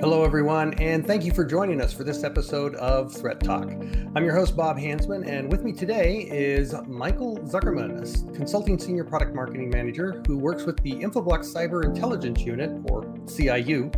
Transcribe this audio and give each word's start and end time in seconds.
Hello, 0.00 0.24
everyone, 0.24 0.74
and 0.74 1.06
thank 1.06 1.24
you 1.24 1.32
for 1.32 1.44
joining 1.44 1.80
us 1.80 1.92
for 1.92 2.02
this 2.02 2.24
episode 2.24 2.74
of 2.74 3.14
Threat 3.14 3.38
Talk. 3.40 3.70
I'm 4.16 4.24
your 4.24 4.34
host, 4.34 4.56
Bob 4.56 4.76
Hansmann, 4.76 5.26
and 5.26 5.50
with 5.50 5.62
me 5.62 5.72
today 5.72 6.22
is 6.22 6.74
Michael 6.88 7.38
Zuckerman, 7.38 8.28
a 8.28 8.32
consulting 8.32 8.76
senior 8.76 9.04
product 9.04 9.36
marketing 9.36 9.70
manager 9.70 10.20
who 10.26 10.36
works 10.36 10.64
with 10.64 10.76
the 10.82 10.92
Infoblox 10.92 11.54
Cyber 11.54 11.84
Intelligence 11.84 12.40
Unit, 12.40 12.70
or 12.90 13.04
CIU, 13.26 13.88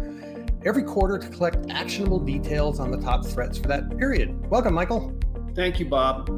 every 0.67 0.83
quarter 0.83 1.19
to 1.19 1.29
collect 1.35 1.71
actionable 1.71 2.21
details 2.21 2.79
on 2.79 2.91
the 2.91 2.99
top 2.99 3.25
threats 3.25 3.57
for 3.57 3.67
that 3.69 3.97
period. 3.97 4.49
Welcome, 4.51 4.75
Michael. 4.75 5.19
Thank 5.55 5.81
you, 5.81 5.87
Bob. 5.87 6.29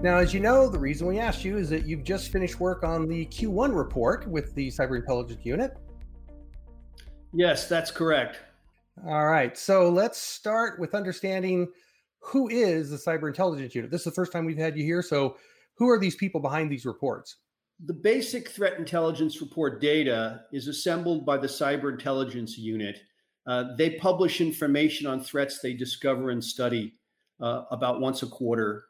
Now, 0.00 0.18
as 0.18 0.32
you 0.32 0.38
know, 0.38 0.68
the 0.68 0.78
reason 0.78 1.08
we 1.08 1.18
asked 1.18 1.44
you 1.44 1.58
is 1.58 1.68
that 1.70 1.86
you've 1.86 2.04
just 2.04 2.30
finished 2.30 2.60
work 2.60 2.84
on 2.84 3.08
the 3.08 3.26
Q1 3.26 3.76
report 3.76 4.28
with 4.28 4.54
the 4.54 4.68
Cyber 4.68 4.96
Intelligence 4.96 5.44
Unit. 5.44 5.76
Yes, 7.32 7.68
that's 7.68 7.90
correct. 7.90 8.38
All 9.04 9.26
right. 9.26 9.56
So 9.56 9.90
let's 9.90 10.20
start 10.20 10.80
with 10.80 10.94
understanding 10.94 11.68
who 12.20 12.48
is 12.48 12.90
the 12.90 12.96
Cyber 12.96 13.28
Intelligence 13.28 13.74
Unit. 13.74 13.90
This 13.90 14.00
is 14.00 14.06
the 14.06 14.10
first 14.12 14.32
time 14.32 14.44
we've 14.44 14.56
had 14.56 14.76
you 14.76 14.84
here. 14.84 15.02
So, 15.02 15.36
who 15.76 15.90
are 15.90 15.98
these 15.98 16.16
people 16.16 16.40
behind 16.40 16.70
these 16.70 16.86
reports? 16.86 17.36
The 17.84 17.92
basic 17.92 18.48
threat 18.48 18.78
intelligence 18.78 19.42
report 19.42 19.82
data 19.82 20.40
is 20.50 20.66
assembled 20.66 21.26
by 21.26 21.36
the 21.36 21.46
Cyber 21.46 21.92
Intelligence 21.92 22.56
Unit. 22.56 22.98
Uh, 23.46 23.76
they 23.76 23.90
publish 23.90 24.40
information 24.40 25.06
on 25.06 25.22
threats 25.22 25.60
they 25.60 25.74
discover 25.74 26.30
and 26.30 26.42
study 26.42 26.94
uh, 27.40 27.64
about 27.70 28.00
once 28.00 28.22
a 28.22 28.26
quarter, 28.26 28.86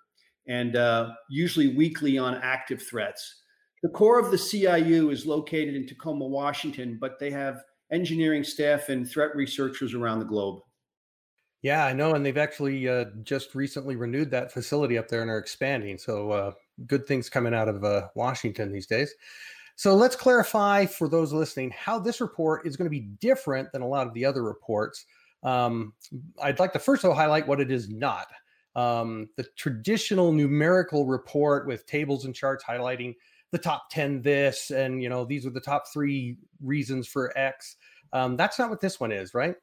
and 0.46 0.76
uh, 0.76 1.10
usually 1.28 1.74
weekly 1.74 2.16
on 2.16 2.36
active 2.36 2.80
threats. 2.80 3.42
The 3.82 3.88
core 3.88 4.20
of 4.20 4.30
the 4.30 4.36
CIU 4.36 5.12
is 5.12 5.26
located 5.26 5.74
in 5.74 5.86
Tacoma, 5.86 6.24
Washington, 6.24 6.98
but 7.00 7.18
they 7.18 7.32
have 7.32 7.62
engineering 7.90 8.44
staff 8.44 8.88
and 8.88 9.08
threat 9.08 9.34
researchers 9.34 9.94
around 9.94 10.18
the 10.18 10.24
globe. 10.24 10.60
Yeah, 11.62 11.84
I 11.86 11.92
know, 11.92 12.14
and 12.14 12.24
they've 12.24 12.36
actually 12.36 12.88
uh, 12.88 13.06
just 13.22 13.54
recently 13.54 13.96
renewed 13.96 14.30
that 14.30 14.52
facility 14.52 14.98
up 14.98 15.08
there 15.08 15.22
and 15.22 15.30
are 15.30 15.38
expanding. 15.38 15.98
So 15.98 16.30
uh, 16.30 16.52
good 16.86 17.06
things 17.06 17.28
coming 17.28 17.54
out 17.54 17.68
of 17.68 17.82
uh, 17.82 18.08
Washington 18.14 18.72
these 18.72 18.86
days. 18.86 19.12
So 19.76 19.94
let's 19.94 20.16
clarify 20.16 20.86
for 20.86 21.08
those 21.08 21.32
listening 21.32 21.70
how 21.70 21.98
this 21.98 22.20
report 22.20 22.66
is 22.66 22.76
going 22.76 22.86
to 22.86 22.90
be 22.90 23.08
different 23.20 23.72
than 23.72 23.82
a 23.82 23.88
lot 23.88 24.06
of 24.06 24.14
the 24.14 24.24
other 24.24 24.42
reports. 24.42 25.06
Um, 25.42 25.92
I'd 26.42 26.58
like 26.58 26.72
to 26.72 26.78
first 26.78 27.04
of 27.04 27.10
all 27.10 27.16
highlight 27.16 27.46
what 27.46 27.60
it 27.60 27.70
is 27.70 27.88
not. 27.88 28.26
Um, 28.74 29.28
the 29.36 29.44
traditional 29.56 30.32
numerical 30.32 31.06
report 31.06 31.66
with 31.66 31.86
tables 31.86 32.26
and 32.26 32.34
charts 32.34 32.64
highlighting 32.64 33.14
the 33.52 33.58
top 33.58 33.90
10 33.90 34.22
this 34.22 34.70
and 34.70 35.02
you 35.02 35.08
know 35.08 35.24
these 35.24 35.46
are 35.46 35.50
the 35.50 35.60
top 35.60 35.84
three 35.92 36.36
reasons 36.62 37.06
for 37.06 37.36
x. 37.38 37.76
Um, 38.12 38.36
that's 38.36 38.58
not 38.58 38.70
what 38.70 38.80
this 38.80 39.00
one 39.00 39.12
is 39.12 39.34
right? 39.34 39.54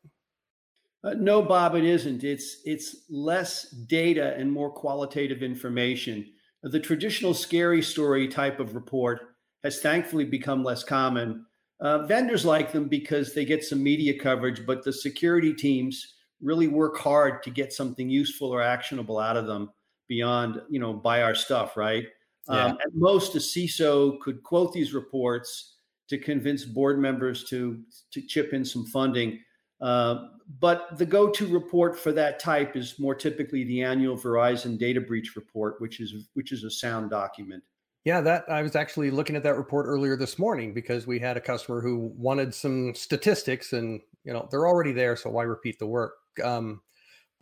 Uh, 1.03 1.13
no 1.15 1.41
bob 1.41 1.75
it 1.75 1.83
isn't. 1.83 2.23
It's 2.23 2.61
it's 2.65 3.05
less 3.09 3.69
data 3.71 4.35
and 4.37 4.51
more 4.51 4.71
qualitative 4.71 5.43
information. 5.43 6.25
The 6.63 6.79
traditional 6.79 7.33
scary 7.33 7.81
story 7.81 8.27
type 8.27 8.59
of 8.59 8.73
report 8.73 9.35
has 9.63 9.81
thankfully 9.81 10.25
become 10.25 10.63
less 10.63 10.83
common. 10.83 11.45
Uh, 11.81 12.05
vendors 12.05 12.45
like 12.45 12.71
them 12.71 12.87
because 12.87 13.33
they 13.33 13.43
get 13.43 13.63
some 13.63 13.83
media 13.83 14.17
coverage 14.17 14.65
but 14.65 14.83
the 14.83 14.93
security 14.93 15.53
teams 15.53 16.13
really 16.41 16.67
work 16.67 16.97
hard 16.97 17.41
to 17.43 17.49
get 17.49 17.73
something 17.73 18.09
useful 18.09 18.49
or 18.49 18.61
actionable 18.61 19.19
out 19.19 19.35
of 19.35 19.47
them 19.47 19.69
beyond 20.07 20.61
you 20.69 20.79
know 20.79 20.93
buy 20.93 21.23
our 21.23 21.35
stuff 21.35 21.75
right 21.75 22.05
yeah. 22.49 22.65
Um, 22.65 22.71
at 22.71 22.93
most, 22.93 23.35
a 23.35 23.39
CISO 23.39 24.19
could 24.19 24.43
quote 24.43 24.73
these 24.73 24.93
reports 24.93 25.77
to 26.09 26.17
convince 26.17 26.65
board 26.65 26.99
members 26.99 27.43
to 27.45 27.81
to 28.11 28.21
chip 28.21 28.53
in 28.53 28.65
some 28.65 28.85
funding. 28.85 29.39
Uh, 29.81 30.27
but 30.59 30.97
the 30.97 31.05
go-to 31.05 31.47
report 31.47 31.99
for 31.99 32.11
that 32.13 32.39
type 32.39 32.75
is 32.75 32.99
more 32.99 33.15
typically 33.15 33.63
the 33.65 33.81
annual 33.81 34.17
Verizon 34.17 34.77
data 34.77 35.01
breach 35.01 35.35
report, 35.35 35.79
which 35.79 35.99
is 35.99 36.29
which 36.33 36.51
is 36.51 36.63
a 36.63 36.69
sound 36.69 37.09
document. 37.09 37.63
Yeah, 38.05 38.19
that 38.21 38.43
I 38.49 38.61
was 38.61 38.75
actually 38.75 39.11
looking 39.11 39.35
at 39.35 39.43
that 39.43 39.55
report 39.55 39.85
earlier 39.87 40.17
this 40.17 40.37
morning 40.37 40.73
because 40.73 41.07
we 41.07 41.19
had 41.19 41.37
a 41.37 41.41
customer 41.41 41.81
who 41.81 42.13
wanted 42.17 42.53
some 42.53 42.93
statistics, 42.95 43.73
and 43.73 44.01
you 44.23 44.33
know 44.33 44.47
they're 44.51 44.67
already 44.67 44.91
there, 44.91 45.15
so 45.15 45.29
why 45.29 45.43
repeat 45.43 45.79
the 45.79 45.87
work? 45.87 46.15
Um, 46.43 46.81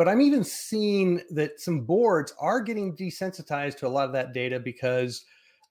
but 0.01 0.09
I'm 0.09 0.21
even 0.21 0.43
seeing 0.43 1.21
that 1.29 1.59
some 1.59 1.81
boards 1.81 2.33
are 2.39 2.59
getting 2.59 2.97
desensitized 2.97 3.77
to 3.77 3.87
a 3.87 3.89
lot 3.89 4.07
of 4.07 4.13
that 4.13 4.33
data 4.33 4.59
because 4.59 5.23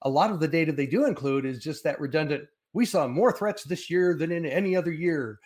a 0.03 0.09
lot 0.09 0.31
of 0.31 0.39
the 0.39 0.47
data 0.47 0.71
they 0.71 0.85
do 0.85 1.05
include 1.05 1.45
is 1.45 1.59
just 1.59 1.83
that 1.83 1.99
redundant. 1.99 2.45
We 2.71 2.85
saw 2.85 3.09
more 3.09 3.33
threats 3.33 3.65
this 3.65 3.89
year 3.89 4.15
than 4.15 4.31
in 4.31 4.45
any 4.45 4.73
other 4.73 4.93
year, 4.93 5.37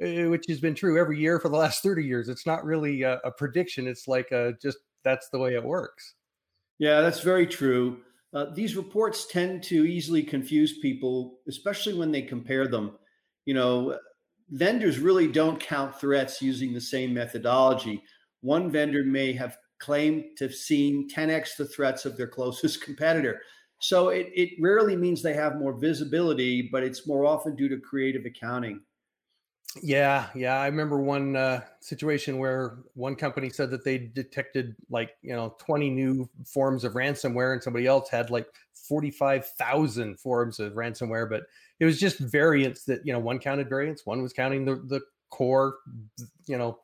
eh, 0.00 0.26
which 0.26 0.44
has 0.48 0.60
been 0.60 0.76
true 0.76 1.00
every 1.00 1.18
year 1.18 1.40
for 1.40 1.48
the 1.48 1.56
last 1.56 1.82
30 1.82 2.04
years. 2.04 2.28
It's 2.28 2.46
not 2.46 2.64
really 2.64 3.02
a, 3.02 3.14
a 3.24 3.32
prediction. 3.32 3.88
It's 3.88 4.06
like 4.06 4.30
a, 4.30 4.52
just 4.62 4.78
that's 5.02 5.28
the 5.30 5.40
way 5.40 5.54
it 5.54 5.64
works. 5.64 6.14
Yeah, 6.78 7.00
that's 7.00 7.22
very 7.22 7.44
true. 7.44 8.02
Uh, 8.32 8.54
these 8.54 8.76
reports 8.76 9.26
tend 9.26 9.64
to 9.64 9.84
easily 9.84 10.22
confuse 10.22 10.78
people, 10.78 11.40
especially 11.48 11.94
when 11.94 12.12
they 12.12 12.22
compare 12.22 12.68
them. 12.68 13.00
You 13.46 13.54
know, 13.54 13.98
vendors 14.50 15.00
really 15.00 15.26
don't 15.26 15.58
count 15.58 15.98
threats 15.98 16.40
using 16.40 16.72
the 16.72 16.80
same 16.80 17.12
methodology 17.12 18.00
one 18.40 18.70
vendor 18.70 19.04
may 19.04 19.32
have 19.32 19.56
claimed 19.78 20.24
to 20.36 20.44
have 20.44 20.54
seen 20.54 21.08
10x 21.08 21.56
the 21.56 21.64
threats 21.64 22.04
of 22.04 22.16
their 22.16 22.26
closest 22.26 22.82
competitor. 22.84 23.40
So 23.80 24.08
it, 24.08 24.30
it 24.34 24.50
rarely 24.60 24.96
means 24.96 25.22
they 25.22 25.34
have 25.34 25.56
more 25.56 25.72
visibility, 25.72 26.68
but 26.72 26.82
it's 26.82 27.06
more 27.06 27.24
often 27.24 27.54
due 27.54 27.68
to 27.68 27.78
creative 27.78 28.24
accounting. 28.24 28.80
Yeah, 29.82 30.28
yeah. 30.34 30.60
I 30.60 30.66
remember 30.66 30.98
one 30.98 31.36
uh, 31.36 31.60
situation 31.80 32.38
where 32.38 32.78
one 32.94 33.14
company 33.14 33.50
said 33.50 33.70
that 33.70 33.84
they 33.84 33.98
detected 33.98 34.74
like 34.90 35.10
you 35.22 35.34
know 35.34 35.54
20 35.58 35.90
new 35.90 36.28
forms 36.46 36.84
of 36.84 36.94
ransomware, 36.94 37.52
and 37.52 37.62
somebody 37.62 37.86
else 37.86 38.08
had 38.08 38.30
like 38.30 38.46
45,000 38.72 40.18
forms 40.18 40.58
of 40.58 40.72
ransomware. 40.72 41.28
But 41.28 41.42
it 41.80 41.84
was 41.84 42.00
just 42.00 42.18
variants 42.18 42.84
that 42.84 43.06
you 43.06 43.12
know 43.12 43.18
one 43.18 43.38
counted 43.38 43.68
variants, 43.68 44.06
one 44.06 44.22
was 44.22 44.32
counting 44.32 44.64
the 44.64 44.76
the 44.76 45.02
core, 45.30 45.76
you 46.46 46.56
know, 46.56 46.78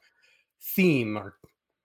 theme 0.65 1.17
or 1.17 1.37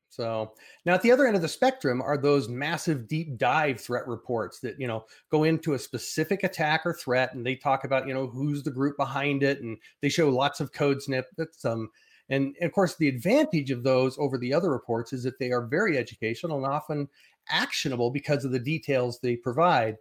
so. 0.09 0.53
Now 0.85 0.95
at 0.95 1.01
the 1.01 1.11
other 1.11 1.27
end 1.27 1.35
of 1.35 1.41
the 1.41 1.47
spectrum 1.47 2.01
are 2.01 2.17
those 2.17 2.49
massive 2.49 3.07
deep 3.07 3.37
dive 3.37 3.79
threat 3.79 4.07
reports 4.07 4.59
that 4.59 4.79
you 4.79 4.87
know 4.87 5.05
go 5.31 5.43
into 5.43 5.73
a 5.73 5.79
specific 5.79 6.43
attack 6.43 6.81
or 6.85 6.93
threat 6.93 7.33
and 7.33 7.45
they 7.45 7.55
talk 7.55 7.83
about 7.83 8.07
you 8.07 8.13
know 8.13 8.27
who's 8.27 8.63
the 8.63 8.71
group 8.71 8.97
behind 8.97 9.43
it 9.43 9.61
and 9.61 9.77
they 10.01 10.09
show 10.09 10.29
lots 10.29 10.59
of 10.59 10.73
code 10.73 11.01
snippets 11.01 11.63
um 11.63 11.89
and, 12.29 12.55
and 12.59 12.67
of 12.67 12.71
course 12.73 12.95
the 12.95 13.07
advantage 13.07 13.71
of 13.71 13.83
those 13.83 14.17
over 14.17 14.37
the 14.37 14.53
other 14.53 14.71
reports 14.71 15.13
is 15.13 15.23
that 15.23 15.37
they 15.39 15.51
are 15.51 15.67
very 15.67 15.97
educational 15.97 16.57
and 16.57 16.65
often 16.65 17.07
actionable 17.49 18.09
because 18.09 18.43
of 18.45 18.51
the 18.51 18.59
details 18.59 19.19
they 19.19 19.35
provide. 19.35 19.95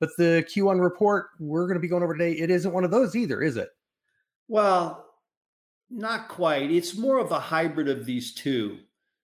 But 0.00 0.10
the 0.16 0.46
q1 0.48 0.80
report 0.80 1.26
we're 1.40 1.66
going 1.66 1.74
to 1.76 1.80
be 1.80 1.88
going 1.88 2.04
over 2.04 2.16
today 2.16 2.32
it 2.32 2.50
isn't 2.50 2.72
one 2.72 2.84
of 2.84 2.92
those 2.92 3.16
either 3.16 3.42
is 3.42 3.56
it? 3.56 3.70
Well 4.46 5.07
not 5.90 6.28
quite. 6.28 6.70
It's 6.70 6.96
more 6.96 7.18
of 7.18 7.32
a 7.32 7.40
hybrid 7.40 7.88
of 7.88 8.04
these 8.04 8.34
two. 8.34 8.78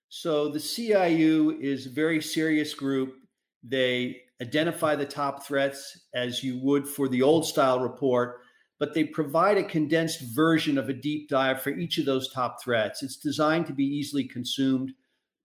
So 0.09 0.49
the 0.49 0.59
CIU 0.59 1.61
is 1.61 1.87
a 1.87 1.91
very 1.91 2.23
serious 2.23 2.75
group. 2.75 3.17
They 3.63 4.23
identify 4.41 4.95
the 4.95 5.07
top 5.07 5.45
threats 5.45 6.07
as 6.15 6.43
you 6.43 6.59
would 6.61 6.87
for 6.87 7.09
the 7.09 7.23
old 7.23 7.47
style 7.47 7.81
report, 7.81 8.41
but 8.79 8.95
they 8.95 9.05
provide 9.05 9.59
a 9.59 9.65
condensed 9.65 10.21
version 10.35 10.79
of 10.79 10.89
a 10.89 10.95
deep 10.95 11.29
dive 11.29 11.63
for 11.63 11.71
each 11.71 11.99
of 11.99 12.07
those 12.07 12.33
top 12.33 12.63
threats. 12.63 13.03
It's 13.03 13.17
designed 13.17 13.67
to 13.67 13.73
be 13.73 13.85
easily 13.85 14.25
consumed 14.25 14.93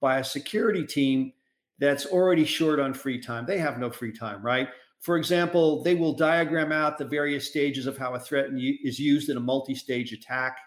by 0.02 0.20
a 0.20 0.24
security 0.24 0.86
team 0.86 1.34
that's 1.80 2.06
already 2.06 2.46
short 2.46 2.80
on 2.80 2.94
free 2.94 3.20
time. 3.22 3.46
They 3.46 3.58
have 3.58 3.80
no 3.80 3.90
free 3.90 4.12
time, 4.12 4.42
right? 4.42 4.70
For 5.02 5.18
example, 5.18 5.82
they 5.82 5.96
will 5.96 6.14
diagram 6.14 6.72
out 6.72 6.98
the 6.98 7.06
various 7.06 7.48
stages 7.48 7.88
of 7.88 7.98
how 7.98 8.16
a 8.16 8.20
threat 8.20 8.50
is 8.84 9.00
used 9.00 9.30
in 9.30 9.38
a 9.38 9.42
multi 9.42 9.76
stage 9.76 10.12
attack 10.12 10.58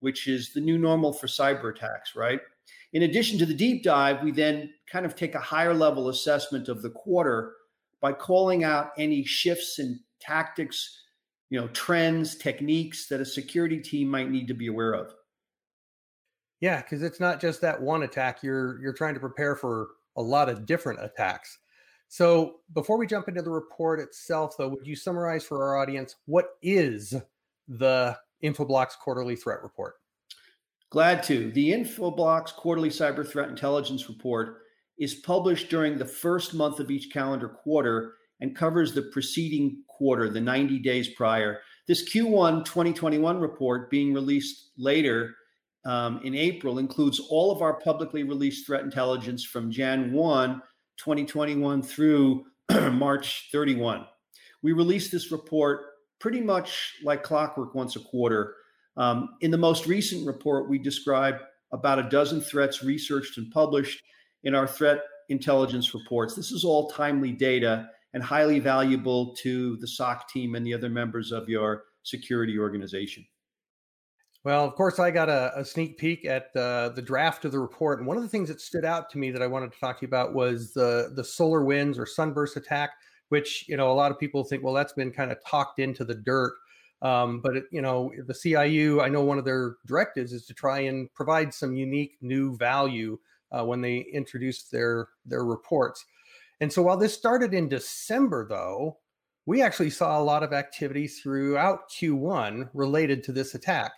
which 0.00 0.26
is 0.26 0.52
the 0.52 0.60
new 0.60 0.78
normal 0.78 1.12
for 1.12 1.26
cyber 1.26 1.74
attacks, 1.74 2.14
right? 2.14 2.40
In 2.92 3.02
addition 3.02 3.38
to 3.38 3.46
the 3.46 3.54
deep 3.54 3.82
dive, 3.82 4.22
we 4.22 4.30
then 4.30 4.72
kind 4.90 5.04
of 5.04 5.14
take 5.14 5.34
a 5.34 5.40
higher 5.40 5.74
level 5.74 6.08
assessment 6.08 6.68
of 6.68 6.82
the 6.82 6.90
quarter 6.90 7.54
by 8.00 8.12
calling 8.12 8.64
out 8.64 8.90
any 8.96 9.24
shifts 9.24 9.78
in 9.78 10.00
tactics, 10.20 11.02
you 11.50 11.60
know, 11.60 11.68
trends, 11.68 12.36
techniques 12.36 13.08
that 13.08 13.20
a 13.20 13.24
security 13.24 13.80
team 13.80 14.08
might 14.08 14.30
need 14.30 14.48
to 14.48 14.54
be 14.54 14.68
aware 14.68 14.94
of. 14.94 15.12
Yeah, 16.60 16.82
because 16.82 17.02
it's 17.02 17.20
not 17.20 17.40
just 17.40 17.60
that 17.60 17.80
one 17.80 18.02
attack. 18.02 18.42
You're 18.42 18.80
you're 18.80 18.92
trying 18.92 19.14
to 19.14 19.20
prepare 19.20 19.54
for 19.54 19.88
a 20.16 20.22
lot 20.22 20.48
of 20.48 20.66
different 20.66 21.02
attacks. 21.02 21.58
So 22.08 22.60
before 22.72 22.96
we 22.98 23.06
jump 23.06 23.28
into 23.28 23.42
the 23.42 23.50
report 23.50 24.00
itself, 24.00 24.56
though, 24.56 24.68
would 24.68 24.86
you 24.86 24.96
summarize 24.96 25.44
for 25.44 25.62
our 25.62 25.76
audience 25.76 26.16
what 26.24 26.56
is 26.62 27.14
the 27.68 28.16
Infoblox 28.42 28.98
Quarterly 28.98 29.36
Threat 29.36 29.62
Report. 29.62 29.94
Glad 30.90 31.22
to. 31.24 31.50
The 31.52 31.70
Infoblox 31.70 32.54
Quarterly 32.54 32.88
Cyber 32.88 33.26
Threat 33.26 33.48
Intelligence 33.48 34.08
Report 34.08 34.62
is 34.98 35.14
published 35.14 35.68
during 35.68 35.98
the 35.98 36.04
first 36.04 36.54
month 36.54 36.80
of 36.80 36.90
each 36.90 37.12
calendar 37.12 37.48
quarter 37.48 38.14
and 38.40 38.56
covers 38.56 38.92
the 38.92 39.02
preceding 39.02 39.82
quarter, 39.88 40.28
the 40.28 40.40
90 40.40 40.78
days 40.78 41.08
prior. 41.10 41.60
This 41.86 42.08
Q1 42.12 42.64
2021 42.64 43.40
report 43.40 43.90
being 43.90 44.14
released 44.14 44.70
later 44.76 45.34
um, 45.84 46.20
in 46.24 46.34
April 46.34 46.78
includes 46.78 47.20
all 47.30 47.50
of 47.50 47.62
our 47.62 47.74
publicly 47.80 48.22
released 48.22 48.66
threat 48.66 48.82
intelligence 48.82 49.44
from 49.44 49.70
Jan 49.70 50.12
1, 50.12 50.62
2021 50.96 51.82
through 51.82 52.44
March 52.92 53.48
31. 53.52 54.06
We 54.62 54.72
release 54.72 55.10
this 55.10 55.30
report 55.32 55.86
pretty 56.20 56.40
much 56.40 56.94
like 57.02 57.22
clockwork 57.22 57.74
once 57.74 57.96
a 57.96 58.00
quarter. 58.00 58.56
Um, 58.96 59.36
in 59.40 59.50
the 59.50 59.58
most 59.58 59.86
recent 59.86 60.26
report, 60.26 60.68
we 60.68 60.78
describe 60.78 61.36
about 61.72 61.98
a 61.98 62.08
dozen 62.08 62.40
threats 62.40 62.82
researched 62.82 63.38
and 63.38 63.50
published 63.52 64.02
in 64.44 64.54
our 64.54 64.66
threat 64.66 65.00
intelligence 65.28 65.94
reports. 65.94 66.34
This 66.34 66.50
is 66.50 66.64
all 66.64 66.90
timely 66.90 67.32
data 67.32 67.88
and 68.14 68.22
highly 68.22 68.58
valuable 68.58 69.34
to 69.36 69.76
the 69.76 69.86
SOC 69.86 70.28
team 70.28 70.54
and 70.54 70.66
the 70.66 70.74
other 70.74 70.88
members 70.88 71.30
of 71.30 71.48
your 71.48 71.84
security 72.02 72.58
organization. 72.58 73.24
Well, 74.44 74.64
of 74.64 74.74
course, 74.76 74.98
I 74.98 75.10
got 75.10 75.28
a, 75.28 75.52
a 75.58 75.64
sneak 75.64 75.98
peek 75.98 76.24
at 76.24 76.54
uh, 76.56 76.90
the 76.90 77.02
draft 77.02 77.44
of 77.44 77.52
the 77.52 77.58
report, 77.58 77.98
and 77.98 78.06
one 78.06 78.16
of 78.16 78.22
the 78.22 78.28
things 78.28 78.48
that 78.48 78.60
stood 78.60 78.84
out 78.84 79.10
to 79.10 79.18
me 79.18 79.30
that 79.30 79.42
I 79.42 79.46
wanted 79.46 79.72
to 79.72 79.78
talk 79.78 79.98
to 79.98 80.02
you 80.02 80.08
about 80.08 80.32
was 80.32 80.72
the 80.72 81.12
the 81.14 81.22
SolarWinds 81.22 81.98
or 81.98 82.06
sunburst 82.06 82.56
attack, 82.56 82.92
which 83.28 83.66
you 83.68 83.76
know 83.76 83.90
a 83.90 83.94
lot 83.94 84.10
of 84.10 84.18
people 84.18 84.44
think, 84.44 84.62
well, 84.62 84.74
that's 84.74 84.92
been 84.92 85.10
kind 85.10 85.30
of 85.32 85.38
talked 85.44 85.78
into 85.78 86.04
the 86.04 86.14
dirt. 86.14 86.54
Um, 87.00 87.40
but 87.40 87.56
it, 87.56 87.64
you 87.70 87.80
know, 87.80 88.10
the 88.26 88.34
CIU, 88.34 89.02
I 89.02 89.08
know 89.08 89.22
one 89.22 89.38
of 89.38 89.44
their 89.44 89.76
directives 89.86 90.32
is 90.32 90.46
to 90.46 90.54
try 90.54 90.80
and 90.80 91.12
provide 91.14 91.54
some 91.54 91.76
unique 91.76 92.16
new 92.20 92.56
value 92.56 93.18
uh, 93.52 93.64
when 93.64 93.80
they 93.80 93.98
introduce 94.12 94.64
their 94.64 95.08
their 95.24 95.44
reports. 95.44 96.04
And 96.60 96.72
so 96.72 96.82
while 96.82 96.96
this 96.96 97.14
started 97.14 97.54
in 97.54 97.68
December, 97.68 98.46
though, 98.48 98.98
we 99.46 99.62
actually 99.62 99.90
saw 99.90 100.20
a 100.20 100.22
lot 100.22 100.42
of 100.42 100.52
activity 100.52 101.06
throughout 101.06 101.90
Q1 101.90 102.68
related 102.74 103.22
to 103.24 103.32
this 103.32 103.54
attack. 103.54 103.92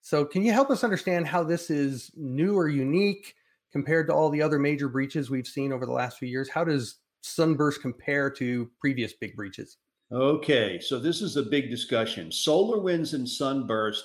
So, 0.00 0.24
can 0.24 0.42
you 0.42 0.52
help 0.52 0.68
us 0.70 0.84
understand 0.84 1.26
how 1.26 1.44
this 1.44 1.70
is 1.70 2.10
new 2.16 2.58
or 2.58 2.68
unique 2.68 3.34
compared 3.72 4.06
to 4.08 4.14
all 4.14 4.30
the 4.30 4.42
other 4.42 4.58
major 4.58 4.88
breaches 4.88 5.30
we've 5.30 5.46
seen 5.46 5.72
over 5.72 5.86
the 5.86 5.92
last 5.92 6.18
few 6.18 6.28
years? 6.28 6.50
How 6.50 6.64
does 6.64 6.96
Sunburst 7.24 7.80
compare 7.80 8.28
to 8.30 8.70
previous 8.78 9.14
big 9.14 9.34
breaches? 9.34 9.78
Okay, 10.12 10.78
so 10.78 10.98
this 10.98 11.22
is 11.22 11.38
a 11.38 11.42
big 11.42 11.70
discussion. 11.70 12.28
SolarWinds 12.28 13.14
and 13.14 13.26
Sunburst 13.26 14.04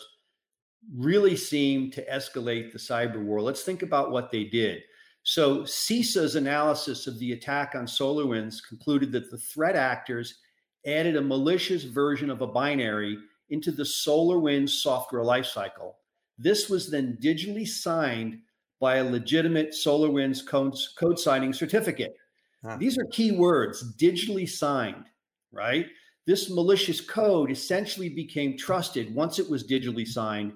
really 0.95 1.36
seem 1.36 1.92
to 1.92 2.06
escalate 2.06 2.71
the 2.71 2.80
cyber 2.80 3.21
war. 3.21 3.42
Let's 3.42 3.63
think 3.63 3.83
about 3.83 4.12
what 4.12 4.31
they 4.31 4.45
did. 4.45 4.81
So, 5.24 5.63
CISA's 5.63 6.38
analysis 6.38 7.07
of 7.07 7.19
the 7.19 7.33
attack 7.33 7.75
on 7.75 7.86
SolarWinds 7.86 8.66
concluded 8.68 9.12
that 9.12 9.30
the 9.30 9.38
threat 9.38 9.75
actors 9.75 10.39
added 10.88 11.18
a 11.18 11.22
malicious 11.22 11.83
version 11.83 12.30
of 12.30 12.42
a 12.42 12.48
binary 12.48 13.18
into 13.50 13.72
the 13.72 13.83
SolarWinds 13.83 14.69
software 14.69 15.24
lifecycle. 15.24 15.95
This 16.38 16.69
was 16.69 16.89
then 16.89 17.18
digitally 17.22 17.68
signed 17.68 18.39
by 18.80 18.95
a 18.95 19.04
legitimate 19.04 19.72
SolarWinds 19.72 20.48
code, 20.48 20.77
code 20.98 21.19
signing 21.19 21.51
certificate. 21.51 22.15
Huh. 22.64 22.78
These 22.78 22.98
are 22.98 23.06
key 23.12 23.32
words 23.32 23.96
digitally 23.98 24.48
signed, 24.48 25.06
right? 25.52 25.88
This 26.28 26.50
malicious 26.50 27.02
code 27.02 27.52
essentially 27.52 28.10
became 28.10 28.58
trusted 28.58 29.14
once 29.16 29.40
it 29.40 29.50
was 29.50 29.68
digitally 29.68 30.08
signed, 30.08 30.54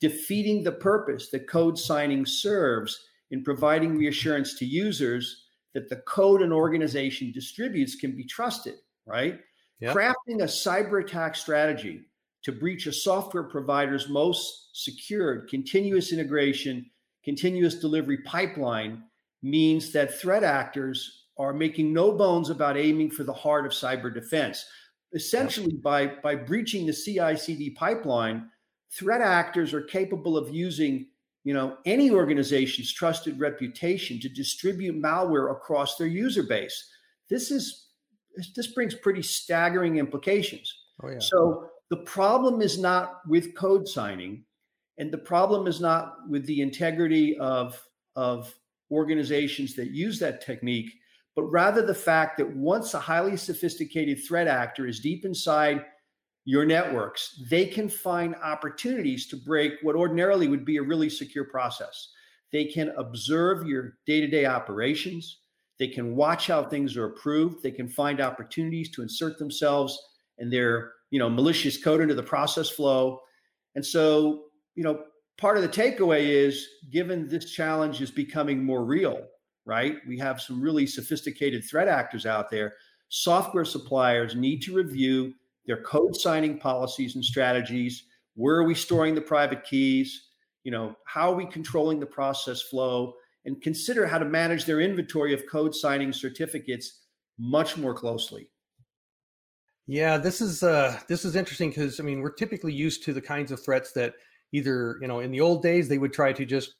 defeating 0.00 0.62
the 0.62 0.72
purpose 0.72 1.30
that 1.30 1.48
code 1.48 1.78
signing 1.78 2.26
serves 2.26 3.06
in 3.30 3.42
providing 3.42 3.96
reassurance 3.96 4.54
to 4.54 4.64
users 4.64 5.44
that 5.74 5.88
the 5.88 5.96
code 5.96 6.42
an 6.42 6.52
organization 6.52 7.32
distributes 7.32 7.96
can 7.96 8.14
be 8.14 8.24
trusted, 8.24 8.76
right? 9.04 9.40
Yep. 9.80 9.96
Crafting 9.96 10.40
a 10.40 10.44
cyber 10.44 11.02
attack 11.02 11.34
strategy 11.34 12.02
to 12.44 12.52
breach 12.52 12.86
a 12.86 12.92
software 12.92 13.42
provider's 13.42 14.08
most 14.08 14.70
secured 14.72 15.48
continuous 15.50 16.12
integration, 16.12 16.88
continuous 17.24 17.74
delivery 17.74 18.18
pipeline 18.18 19.02
means 19.42 19.92
that 19.92 20.18
threat 20.18 20.44
actors 20.44 21.25
are 21.38 21.52
making 21.52 21.92
no 21.92 22.12
bones 22.12 22.50
about 22.50 22.76
aiming 22.76 23.10
for 23.10 23.24
the 23.24 23.32
heart 23.32 23.66
of 23.66 23.72
cyber 23.72 24.12
defense. 24.12 24.64
Essentially, 25.12 25.76
by, 25.82 26.06
by 26.22 26.34
breaching 26.34 26.86
the 26.86 26.92
CI 26.92 27.36
CD 27.36 27.70
pipeline, 27.70 28.48
threat 28.90 29.20
actors 29.20 29.72
are 29.72 29.82
capable 29.82 30.36
of 30.36 30.54
using 30.54 31.06
you 31.46 31.54
know, 31.54 31.76
any 31.84 32.10
organization's 32.10 32.92
trusted 32.92 33.38
reputation 33.38 34.18
to 34.18 34.28
distribute 34.28 35.00
malware 35.00 35.52
across 35.52 35.96
their 35.96 36.08
user 36.08 36.42
base. 36.42 36.90
This 37.30 37.52
is 37.52 37.90
this 38.56 38.66
brings 38.66 38.96
pretty 38.96 39.22
staggering 39.22 39.98
implications. 39.98 40.76
Oh, 41.04 41.08
yeah. 41.08 41.20
So 41.20 41.68
the 41.88 41.98
problem 41.98 42.62
is 42.62 42.78
not 42.78 43.20
with 43.28 43.54
code 43.54 43.86
signing, 43.86 44.42
and 44.98 45.12
the 45.12 45.18
problem 45.18 45.68
is 45.68 45.80
not 45.80 46.16
with 46.28 46.44
the 46.46 46.60
integrity 46.60 47.38
of 47.38 47.80
of 48.16 48.52
organizations 48.90 49.76
that 49.76 49.92
use 49.92 50.18
that 50.18 50.40
technique, 50.40 50.90
but 51.36 51.44
rather 51.44 51.82
the 51.82 51.94
fact 51.94 52.38
that 52.38 52.56
once 52.56 52.94
a 52.94 52.98
highly 52.98 53.36
sophisticated 53.36 54.18
threat 54.26 54.48
actor 54.48 54.86
is 54.86 55.00
deep 55.00 55.26
inside 55.26 55.84
your 56.46 56.64
networks, 56.64 57.42
they 57.50 57.66
can 57.66 57.88
find 57.88 58.34
opportunities 58.36 59.26
to 59.28 59.36
break 59.36 59.74
what 59.82 59.94
ordinarily 59.94 60.48
would 60.48 60.64
be 60.64 60.78
a 60.78 60.82
really 60.82 61.10
secure 61.10 61.44
process. 61.44 62.08
They 62.52 62.64
can 62.64 62.88
observe 62.96 63.66
your 63.66 63.98
day 64.06 64.20
to 64.20 64.26
day 64.26 64.46
operations. 64.46 65.40
They 65.78 65.88
can 65.88 66.16
watch 66.16 66.46
how 66.46 66.64
things 66.64 66.96
are 66.96 67.06
approved. 67.06 67.62
They 67.62 67.70
can 67.70 67.88
find 67.88 68.20
opportunities 68.20 68.90
to 68.92 69.02
insert 69.02 69.38
themselves 69.38 70.00
and 70.38 70.50
their 70.50 70.92
you 71.10 71.18
know 71.18 71.28
malicious 71.28 71.82
code 71.82 72.00
into 72.00 72.14
the 72.14 72.22
process 72.22 72.70
flow. 72.70 73.20
And 73.74 73.84
so, 73.84 74.44
you 74.74 74.84
know, 74.84 75.02
part 75.36 75.58
of 75.58 75.62
the 75.62 75.68
takeaway 75.68 76.28
is 76.28 76.66
given 76.90 77.28
this 77.28 77.50
challenge 77.52 78.00
is 78.00 78.10
becoming 78.10 78.64
more 78.64 78.84
real, 78.84 79.26
right? 79.66 79.96
We 80.06 80.16
have 80.18 80.40
some 80.40 80.60
really 80.60 80.86
sophisticated 80.86 81.64
threat 81.64 81.88
actors 81.88 82.24
out 82.24 82.50
there. 82.50 82.74
Software 83.08 83.64
suppliers 83.64 84.34
need 84.34 84.62
to 84.62 84.74
review 84.74 85.34
their 85.66 85.82
code 85.82 86.16
signing 86.16 86.58
policies 86.58 87.16
and 87.16 87.24
strategies. 87.24 88.04
Where 88.34 88.56
are 88.56 88.64
we 88.64 88.74
storing 88.74 89.14
the 89.14 89.20
private 89.20 89.64
keys? 89.64 90.28
You 90.62 90.70
know, 90.70 90.96
how 91.04 91.32
are 91.32 91.36
we 91.36 91.46
controlling 91.46 92.00
the 92.00 92.06
process 92.06 92.62
flow? 92.62 93.14
And 93.44 93.60
consider 93.62 94.06
how 94.06 94.18
to 94.18 94.24
manage 94.24 94.64
their 94.64 94.80
inventory 94.80 95.32
of 95.32 95.46
code 95.48 95.74
signing 95.74 96.12
certificates 96.12 97.02
much 97.38 97.76
more 97.76 97.94
closely. 97.94 98.48
Yeah, 99.86 100.16
this 100.18 100.40
is 100.40 100.64
uh, 100.64 100.98
this 101.08 101.24
is 101.24 101.36
interesting 101.36 101.70
because 101.70 102.00
I 102.00 102.02
mean 102.02 102.20
we're 102.20 102.32
typically 102.32 102.72
used 102.72 103.04
to 103.04 103.12
the 103.12 103.20
kinds 103.20 103.52
of 103.52 103.62
threats 103.64 103.92
that 103.92 104.14
either 104.52 104.98
you 105.00 105.06
know 105.06 105.20
in 105.20 105.30
the 105.30 105.40
old 105.40 105.62
days 105.62 105.88
they 105.88 105.98
would 105.98 106.12
try 106.12 106.32
to 106.32 106.44
just 106.44 106.74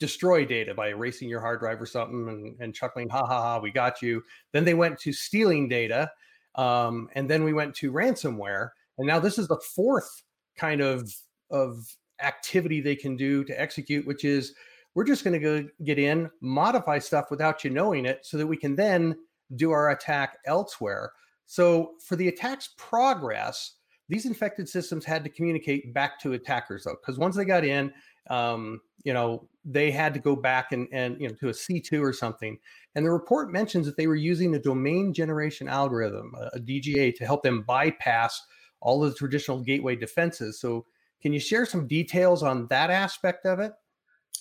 destroy 0.00 0.44
data 0.44 0.74
by 0.74 0.88
erasing 0.88 1.28
your 1.28 1.40
hard 1.40 1.60
drive 1.60 1.80
or 1.80 1.86
something 1.86 2.28
and, 2.28 2.56
and 2.58 2.74
chuckling 2.74 3.08
ha 3.08 3.24
ha 3.24 3.40
ha 3.40 3.60
we 3.60 3.70
got 3.70 4.02
you. 4.02 4.22
Then 4.52 4.64
they 4.64 4.74
went 4.74 4.98
to 5.00 5.12
stealing 5.12 5.68
data 5.68 6.10
um, 6.56 7.08
and 7.14 7.30
then 7.30 7.44
we 7.44 7.52
went 7.52 7.74
to 7.76 7.92
ransomware. 7.92 8.70
And 8.98 9.06
now 9.06 9.20
this 9.20 9.38
is 9.38 9.46
the 9.46 9.60
fourth 9.74 10.22
kind 10.56 10.80
of, 10.80 11.14
of 11.50 11.86
activity 12.22 12.80
they 12.80 12.96
can 12.96 13.16
do 13.16 13.44
to 13.44 13.60
execute, 13.60 14.06
which 14.06 14.24
is 14.24 14.54
we're 14.94 15.04
just 15.04 15.22
going 15.22 15.34
to 15.34 15.38
go 15.38 15.68
get 15.84 15.98
in, 15.98 16.28
modify 16.40 16.98
stuff 16.98 17.26
without 17.30 17.62
you 17.62 17.70
knowing 17.70 18.06
it 18.06 18.20
so 18.26 18.36
that 18.36 18.46
we 18.46 18.56
can 18.56 18.74
then 18.74 19.16
do 19.56 19.70
our 19.70 19.90
attack 19.90 20.38
elsewhere. 20.46 21.12
So 21.46 21.92
for 22.04 22.16
the 22.16 22.28
attack's 22.28 22.70
progress, 22.76 23.74
these 24.08 24.26
infected 24.26 24.68
systems 24.68 25.04
had 25.04 25.22
to 25.22 25.30
communicate 25.30 25.94
back 25.94 26.18
to 26.20 26.32
attackers 26.32 26.84
though, 26.84 26.96
because 27.00 27.18
once 27.18 27.36
they 27.36 27.44
got 27.44 27.64
in, 27.64 27.92
um, 28.28 28.80
you 29.04 29.12
know, 29.12 29.48
they 29.64 29.90
had 29.90 30.14
to 30.14 30.20
go 30.20 30.34
back 30.34 30.72
and, 30.72 30.88
and 30.92 31.20
you 31.20 31.28
know 31.28 31.34
to 31.34 31.48
a 31.48 31.52
C2 31.52 32.00
or 32.02 32.12
something. 32.12 32.58
And 32.94 33.04
the 33.04 33.10
report 33.10 33.52
mentions 33.52 33.86
that 33.86 33.96
they 33.96 34.06
were 34.06 34.16
using 34.16 34.54
a 34.54 34.58
domain 34.58 35.12
generation 35.12 35.68
algorithm, 35.68 36.34
a, 36.52 36.58
DGA, 36.58 37.14
to 37.16 37.26
help 37.26 37.42
them 37.42 37.62
bypass 37.62 38.40
all 38.80 39.04
of 39.04 39.10
the 39.10 39.16
traditional 39.16 39.60
gateway 39.60 39.96
defenses. 39.96 40.60
So, 40.60 40.86
can 41.22 41.32
you 41.32 41.40
share 41.40 41.66
some 41.66 41.86
details 41.86 42.42
on 42.42 42.66
that 42.68 42.90
aspect 42.90 43.44
of 43.44 43.60
it? 43.60 43.72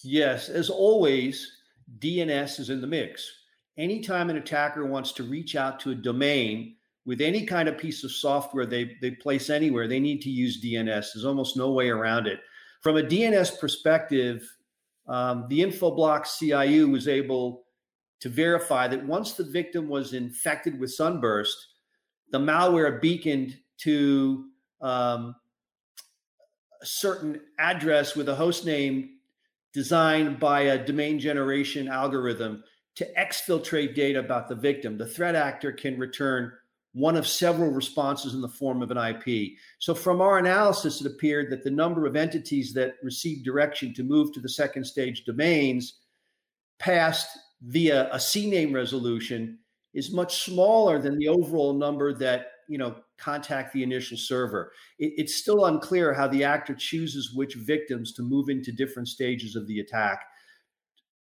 Yes, 0.04 0.48
as 0.48 0.70
always, 0.70 1.52
DNS 2.00 2.60
is 2.60 2.70
in 2.70 2.80
the 2.80 2.88
mix. 2.88 3.30
Anytime 3.78 4.30
an 4.30 4.38
attacker 4.38 4.86
wants 4.86 5.12
to 5.14 5.24
reach 5.24 5.56
out 5.56 5.80
to 5.82 5.92
a 5.92 5.96
domain 5.96 6.76
with 7.06 7.22
any 7.22 7.46
kind 7.46 7.68
of 7.68 7.78
piece 7.78 8.04
of 8.04 8.12
software 8.12 8.66
they, 8.66 8.96
they 9.02 9.12
place 9.12 9.50
anywhere, 9.50 9.88
they 9.88 10.00
need 10.00 10.22
to 10.22 10.30
use 10.30 10.64
DNS. 10.64 10.86
There's 10.86 11.26
almost 11.26 11.58
no 11.58 11.72
way 11.72 11.90
around 11.90 12.28
it. 12.28 12.40
From 12.82 12.98
a 12.98 13.04
DNS 13.04 13.60
perspective, 13.60 14.44
um, 15.08 15.46
the 15.50 15.60
Infoblox 15.60 16.40
CIU 16.40 16.92
was 16.92 17.08
able 17.08 17.66
to 18.22 18.30
verify 18.30 18.88
that 18.88 19.06
once 19.06 19.34
the 19.34 19.44
victim 19.44 19.90
was 19.90 20.14
infected 20.14 20.80
with 20.80 20.92
sunburst, 20.92 21.58
the 22.32 22.40
malware 22.40 23.02
beaconed 23.02 23.58
to 23.80 24.46
um, 24.82 25.36
a 26.82 26.86
certain 26.86 27.42
address 27.58 28.16
with 28.16 28.30
a 28.30 28.36
host 28.36 28.66
name 28.66 29.18
designed 29.74 30.40
by 30.40 30.62
a 30.62 30.86
domain 30.86 31.20
generation 31.20 31.88
algorithm 31.88 32.64
to 32.96 33.08
exfiltrate 33.18 33.96
data 33.96 34.20
about 34.20 34.48
the 34.48 34.56
victim. 34.56 34.98
The 34.98 35.06
threat 35.06 35.36
actor 35.36 35.72
can 35.72 35.98
return 35.98 36.52
one 36.94 37.16
of 37.16 37.28
several 37.28 37.72
responses 37.72 38.34
in 38.34 38.42
the 38.42 38.50
form 38.50 38.82
of 38.82 38.92
an 38.92 38.98
IP. 38.98 39.54
So, 39.80 39.94
from 39.94 40.22
our 40.22 40.40
analysis, 40.40 41.02
it 41.02 41.08
appeared 41.08 41.52
that 41.52 41.64
the 41.64 41.72
number 41.72 42.06
of 42.06 42.16
entities 42.16 42.74
that 42.74 42.96
received 43.04 43.46
direction 43.46 43.94
to 43.94 44.04
move 44.04 44.34
to 44.34 44.40
the 44.40 44.50
second 44.50 44.86
stage 44.86 45.24
domains 45.26 46.00
passed 46.80 47.38
via 47.62 48.10
a 48.12 48.18
CNAME 48.18 48.74
resolution 48.74 49.60
is 49.94 50.14
much 50.14 50.44
smaller 50.44 51.00
than 51.00 51.18
the 51.18 51.28
overall 51.28 51.74
number 51.74 52.14
that 52.14 52.48
you 52.68 52.78
know 52.78 52.96
contact 53.18 53.74
the 53.74 53.84
initial 53.84 54.18
server. 54.18 54.72
It, 54.98 55.14
it's 55.18 55.36
still 55.36 55.66
unclear 55.66 56.14
how 56.14 56.28
the 56.28 56.44
actor 56.44 56.74
chooses 56.74 57.34
which 57.34 57.56
victims 57.56 58.14
to 58.14 58.24
move 58.24 58.50
into 58.50 58.72
different 58.72 59.08
stages 59.08 59.56
of 59.56 59.68
the 59.68 59.80
attack. 59.80 60.24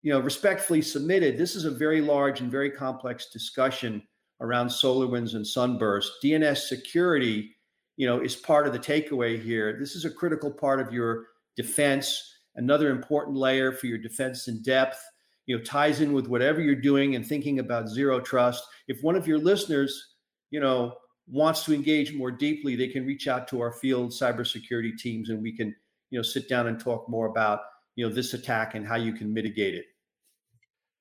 You 0.02 0.12
know, 0.12 0.20
respectfully 0.20 0.80
submitted, 0.80 1.36
this 1.36 1.54
is 1.54 1.66
a 1.66 1.70
very 1.70 2.00
large 2.00 2.40
and 2.40 2.50
very 2.50 2.70
complex 2.70 3.30
discussion 3.30 4.02
around 4.40 4.68
SolarWinds 4.68 5.34
and 5.34 5.46
Sunburst. 5.46 6.12
DNS 6.24 6.56
security, 6.56 7.54
you 7.96 8.06
know, 8.06 8.20
is 8.20 8.36
part 8.36 8.66
of 8.66 8.72
the 8.72 8.78
takeaway 8.78 9.40
here. 9.40 9.76
This 9.78 9.94
is 9.94 10.04
a 10.04 10.10
critical 10.10 10.50
part 10.50 10.80
of 10.80 10.92
your 10.92 11.26
defense, 11.56 12.38
another 12.56 12.90
important 12.90 13.36
layer 13.36 13.72
for 13.72 13.86
your 13.86 13.98
defense 13.98 14.48
in 14.48 14.62
depth. 14.62 14.98
You 15.46 15.58
know, 15.58 15.64
ties 15.64 16.00
in 16.00 16.12
with 16.12 16.28
whatever 16.28 16.60
you're 16.60 16.76
doing 16.76 17.16
and 17.16 17.26
thinking 17.26 17.58
about 17.58 17.88
zero 17.88 18.20
trust. 18.20 18.64
If 18.88 19.02
one 19.02 19.16
of 19.16 19.26
your 19.26 19.38
listeners, 19.38 20.14
you 20.50 20.60
know, 20.60 20.94
wants 21.26 21.64
to 21.64 21.74
engage 21.74 22.14
more 22.14 22.30
deeply, 22.30 22.76
they 22.76 22.88
can 22.88 23.04
reach 23.06 23.26
out 23.26 23.48
to 23.48 23.60
our 23.60 23.72
field 23.72 24.10
cybersecurity 24.10 24.96
teams, 24.96 25.30
and 25.30 25.42
we 25.42 25.52
can, 25.56 25.74
you 26.10 26.18
know, 26.18 26.22
sit 26.22 26.48
down 26.48 26.68
and 26.68 26.78
talk 26.78 27.08
more 27.08 27.26
about, 27.26 27.60
you 27.96 28.06
know, 28.06 28.14
this 28.14 28.32
attack 28.34 28.74
and 28.74 28.86
how 28.86 28.96
you 28.96 29.12
can 29.12 29.32
mitigate 29.32 29.74
it. 29.74 29.86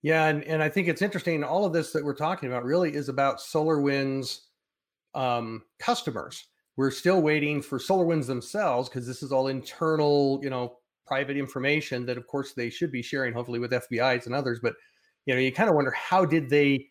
Yeah, 0.02 0.28
and, 0.28 0.44
and 0.46 0.64
I 0.64 0.70
think 0.70 0.88
it's 0.88 1.02
interesting. 1.02 1.44
All 1.44 1.66
of 1.66 1.74
this 1.74 1.92
that 1.92 2.04
we're 2.04 2.16
talking 2.16 2.48
about 2.48 2.64
really 2.64 2.94
is 2.94 3.10
about 3.10 3.40
SolarWinds 3.40 4.40
um, 5.14 5.64
customers. 5.80 6.46
We're 6.78 6.92
still 6.92 7.22
waiting 7.22 7.62
for 7.62 7.80
SolarWinds 7.80 8.26
themselves 8.26 8.88
because 8.88 9.06
this 9.06 9.22
is 9.22 9.34
all 9.34 9.48
internal, 9.48 10.40
you 10.42 10.50
know, 10.50 10.78
private 11.06 11.36
information 11.36 12.06
that, 12.06 12.18
of 12.18 12.28
course, 12.28 12.54
they 12.54 12.70
should 12.70 12.92
be 12.92 13.02
sharing, 13.02 13.34
hopefully, 13.34 13.60
with 13.60 13.72
FBI's 13.72 14.26
and 14.26 14.36
others. 14.36 14.60
But 14.64 14.76
you 15.26 15.34
know, 15.34 15.42
you 15.42 15.52
kind 15.52 15.70
of 15.70 15.76
wonder 15.76 15.92
how 15.92 16.26
did 16.26 16.50
they 16.50 16.88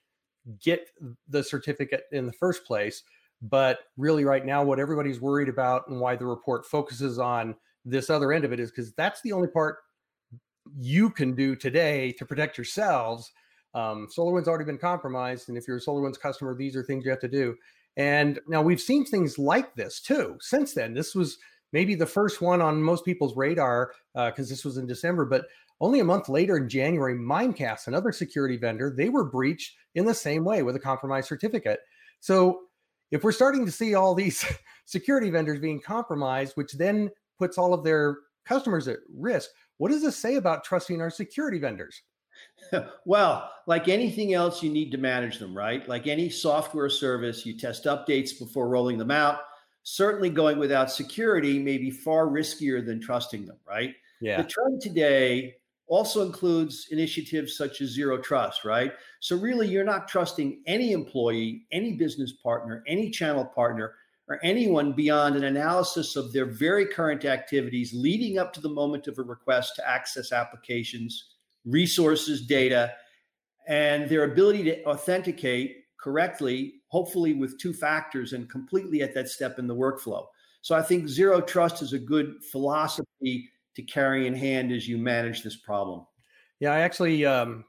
get 0.62 0.90
the 1.28 1.42
certificate 1.42 2.02
in 2.12 2.26
the 2.26 2.32
first 2.32 2.64
place? 2.64 3.02
But 3.40 3.80
really, 3.96 4.24
right 4.24 4.44
now, 4.44 4.62
what 4.62 4.78
everybody's 4.78 5.20
worried 5.20 5.48
about 5.48 5.88
and 5.88 6.00
why 6.00 6.16
the 6.16 6.26
report 6.26 6.66
focuses 6.66 7.18
on 7.18 7.54
this 7.84 8.10
other 8.10 8.32
end 8.32 8.44
of 8.44 8.52
it 8.52 8.60
is 8.60 8.70
because 8.70 8.92
that's 8.94 9.22
the 9.22 9.32
only 9.32 9.48
part 9.48 9.78
you 10.76 11.10
can 11.10 11.34
do 11.34 11.56
today 11.56 12.12
to 12.12 12.26
protect 12.26 12.58
yourselves. 12.58 13.30
Um, 13.74 14.08
SolarWinds 14.16 14.48
already 14.48 14.64
been 14.64 14.78
compromised, 14.78 15.48
and 15.48 15.58
if 15.58 15.68
you're 15.68 15.76
a 15.76 15.80
SolarWinds 15.80 16.18
customer, 16.18 16.54
these 16.54 16.74
are 16.76 16.82
things 16.82 17.04
you 17.04 17.10
have 17.10 17.20
to 17.20 17.28
do. 17.28 17.54
And 17.96 18.38
now 18.46 18.62
we've 18.62 18.80
seen 18.80 19.04
things 19.04 19.38
like 19.38 19.74
this 19.74 20.00
too 20.00 20.36
since 20.40 20.72
then. 20.72 20.94
This 20.94 21.14
was 21.14 21.38
maybe 21.72 21.94
the 21.94 22.06
first 22.06 22.40
one 22.40 22.62
on 22.62 22.82
most 22.82 23.04
people's 23.04 23.36
radar 23.36 23.92
because 24.14 24.46
uh, 24.46 24.52
this 24.52 24.64
was 24.64 24.78
in 24.78 24.86
December, 24.86 25.24
but 25.24 25.46
only 25.80 26.00
a 26.00 26.04
month 26.04 26.28
later 26.28 26.56
in 26.56 26.68
January, 26.68 27.14
Mimecast, 27.14 27.86
another 27.86 28.12
security 28.12 28.56
vendor, 28.56 28.92
they 28.96 29.08
were 29.08 29.24
breached 29.24 29.76
in 29.94 30.04
the 30.04 30.14
same 30.14 30.44
way 30.44 30.62
with 30.62 30.76
a 30.76 30.80
compromised 30.80 31.28
certificate. 31.28 31.80
So 32.20 32.62
if 33.10 33.22
we're 33.22 33.32
starting 33.32 33.64
to 33.64 33.72
see 33.72 33.94
all 33.94 34.14
these 34.14 34.44
security 34.86 35.30
vendors 35.30 35.60
being 35.60 35.80
compromised, 35.80 36.56
which 36.56 36.72
then 36.72 37.10
puts 37.38 37.58
all 37.58 37.72
of 37.72 37.84
their 37.84 38.18
customers 38.44 38.88
at 38.88 38.98
risk, 39.16 39.50
what 39.78 39.90
does 39.90 40.02
this 40.02 40.16
say 40.16 40.36
about 40.36 40.64
trusting 40.64 41.00
our 41.00 41.10
security 41.10 41.58
vendors? 41.58 42.02
Well, 43.04 43.50
like 43.66 43.88
anything 43.88 44.34
else, 44.34 44.62
you 44.62 44.70
need 44.70 44.92
to 44.92 44.98
manage 44.98 45.38
them, 45.38 45.56
right? 45.56 45.88
Like 45.88 46.06
any 46.06 46.28
software 46.28 46.90
service, 46.90 47.46
you 47.46 47.56
test 47.56 47.84
updates 47.84 48.38
before 48.38 48.68
rolling 48.68 48.98
them 48.98 49.10
out. 49.10 49.40
Certainly, 49.82 50.30
going 50.30 50.58
without 50.58 50.90
security 50.90 51.58
may 51.58 51.78
be 51.78 51.90
far 51.90 52.26
riskier 52.26 52.84
than 52.84 53.00
trusting 53.00 53.46
them, 53.46 53.56
right? 53.66 53.94
Yeah. 54.20 54.42
The 54.42 54.48
trend 54.48 54.82
today 54.82 55.56
also 55.86 56.26
includes 56.26 56.88
initiatives 56.90 57.56
such 57.56 57.80
as 57.80 57.88
zero 57.88 58.18
trust, 58.18 58.64
right? 58.64 58.92
So, 59.20 59.36
really, 59.36 59.66
you're 59.66 59.84
not 59.84 60.08
trusting 60.08 60.60
any 60.66 60.92
employee, 60.92 61.66
any 61.72 61.94
business 61.94 62.32
partner, 62.32 62.84
any 62.86 63.10
channel 63.10 63.46
partner 63.46 63.94
or 64.28 64.38
anyone 64.42 64.92
beyond 64.92 65.36
an 65.36 65.44
analysis 65.44 66.14
of 66.14 66.32
their 66.32 66.44
very 66.44 66.84
current 66.84 67.24
activities 67.24 67.92
leading 67.94 68.38
up 68.38 68.52
to 68.52 68.60
the 68.60 68.68
moment 68.68 69.08
of 69.08 69.18
a 69.18 69.22
request 69.22 69.74
to 69.76 69.88
access 69.88 70.32
applications, 70.32 71.30
resources, 71.64 72.46
data, 72.46 72.92
and 73.68 74.08
their 74.08 74.24
ability 74.24 74.62
to 74.64 74.84
authenticate 74.84 75.84
correctly, 75.98 76.74
hopefully 76.88 77.32
with 77.32 77.58
two 77.58 77.72
factors 77.72 78.32
and 78.32 78.50
completely 78.50 79.02
at 79.02 79.14
that 79.14 79.28
step 79.28 79.58
in 79.58 79.66
the 79.66 79.74
workflow. 79.74 80.24
So 80.60 80.74
I 80.74 80.82
think 80.82 81.08
zero 81.08 81.40
trust 81.40 81.82
is 81.82 81.92
a 81.92 81.98
good 81.98 82.36
philosophy 82.50 83.50
to 83.76 83.82
carry 83.82 84.26
in 84.26 84.34
hand 84.34 84.72
as 84.72 84.88
you 84.88 84.98
manage 84.98 85.42
this 85.42 85.56
problem. 85.56 86.04
Yeah, 86.60 86.72
I 86.72 86.80
actually 86.80 87.24
um, 87.24 87.64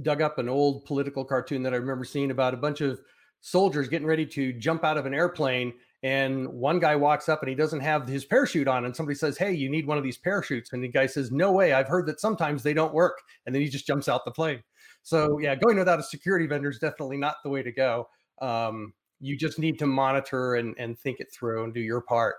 dug 0.00 0.22
up 0.22 0.38
an 0.38 0.48
old 0.48 0.84
political 0.84 1.24
cartoon 1.24 1.62
that 1.64 1.74
I 1.74 1.76
remember 1.76 2.04
seeing 2.04 2.30
about 2.30 2.54
a 2.54 2.56
bunch 2.56 2.80
of 2.80 3.00
soldiers 3.40 3.88
getting 3.88 4.06
ready 4.06 4.24
to 4.24 4.52
jump 4.54 4.84
out 4.84 4.96
of 4.96 5.04
an 5.04 5.12
airplane 5.12 5.74
and 6.02 6.48
one 6.48 6.80
guy 6.80 6.96
walks 6.96 7.28
up 7.28 7.42
and 7.42 7.48
he 7.48 7.54
doesn't 7.54 7.80
have 7.80 8.08
his 8.08 8.24
parachute 8.24 8.66
on 8.66 8.84
and 8.84 8.94
somebody 8.94 9.14
says 9.14 9.38
hey 9.38 9.52
you 9.52 9.70
need 9.70 9.86
one 9.86 9.98
of 9.98 10.04
these 10.04 10.18
parachutes. 10.18 10.72
And 10.72 10.82
the 10.82 10.88
guy 10.88 11.06
says 11.06 11.30
no 11.30 11.52
way. 11.52 11.72
I've 11.72 11.88
heard 11.88 12.06
that 12.06 12.20
sometimes 12.20 12.62
they 12.62 12.74
don't 12.74 12.94
work. 12.94 13.18
And 13.46 13.54
then 13.54 13.62
he 13.62 13.68
just 13.68 13.86
jumps 13.86 14.08
out 14.08 14.24
the 14.24 14.30
plane. 14.30 14.62
So 15.02 15.38
yeah 15.40 15.54
going 15.54 15.78
without 15.78 16.00
a 16.00 16.04
security 16.04 16.46
vendor 16.46 16.70
is 16.70 16.78
definitely 16.78 17.18
not 17.18 17.36
the 17.44 17.50
way 17.50 17.62
to 17.62 17.72
go. 17.72 18.08
Um, 18.40 18.92
you 19.20 19.36
just 19.36 19.58
need 19.58 19.78
to 19.78 19.86
monitor 19.86 20.56
and, 20.56 20.74
and 20.78 20.98
think 20.98 21.20
it 21.20 21.28
through 21.32 21.64
and 21.64 21.72
do 21.72 21.80
your 21.80 22.00
part. 22.00 22.34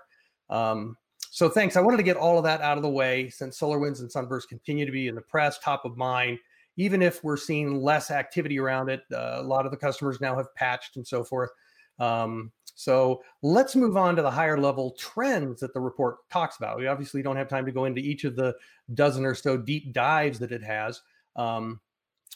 Um, 0.50 0.96
so 1.30 1.48
thanks. 1.48 1.76
I 1.76 1.80
wanted 1.80 1.96
to 1.96 2.02
get 2.02 2.18
all 2.18 2.36
of 2.36 2.44
that 2.44 2.60
out 2.60 2.76
of 2.76 2.82
the 2.82 2.90
way 2.90 3.30
since 3.30 3.58
SolarWinds 3.58 4.00
and 4.00 4.12
sunburst 4.12 4.50
continue 4.50 4.84
to 4.84 4.92
be 4.92 5.08
in 5.08 5.14
the 5.14 5.22
press 5.22 5.58
top 5.58 5.86
of 5.86 5.96
mind. 5.96 6.38
Even 6.76 7.00
if 7.00 7.24
we're 7.24 7.38
seeing 7.38 7.80
less 7.80 8.10
activity 8.10 8.58
around 8.58 8.90
it 8.90 9.00
uh, 9.12 9.38
a 9.38 9.42
lot 9.42 9.64
of 9.64 9.72
the 9.72 9.78
customers 9.78 10.20
now 10.20 10.36
have 10.36 10.54
patched 10.54 10.96
and 10.96 11.06
so 11.06 11.24
forth. 11.24 11.50
Um, 11.98 12.52
so 12.74 13.22
let's 13.42 13.76
move 13.76 13.96
on 13.96 14.16
to 14.16 14.22
the 14.22 14.30
higher 14.30 14.58
level 14.58 14.92
trends 14.98 15.60
that 15.60 15.72
the 15.72 15.80
report 15.80 16.16
talks 16.30 16.56
about. 16.56 16.78
We 16.78 16.86
obviously 16.86 17.22
don't 17.22 17.36
have 17.36 17.48
time 17.48 17.64
to 17.66 17.72
go 17.72 17.84
into 17.84 18.00
each 18.00 18.24
of 18.24 18.36
the 18.36 18.54
dozen 18.94 19.24
or 19.24 19.34
so 19.34 19.56
deep 19.56 19.92
dives 19.92 20.38
that 20.40 20.52
it 20.52 20.62
has. 20.62 21.00
Um, 21.36 21.80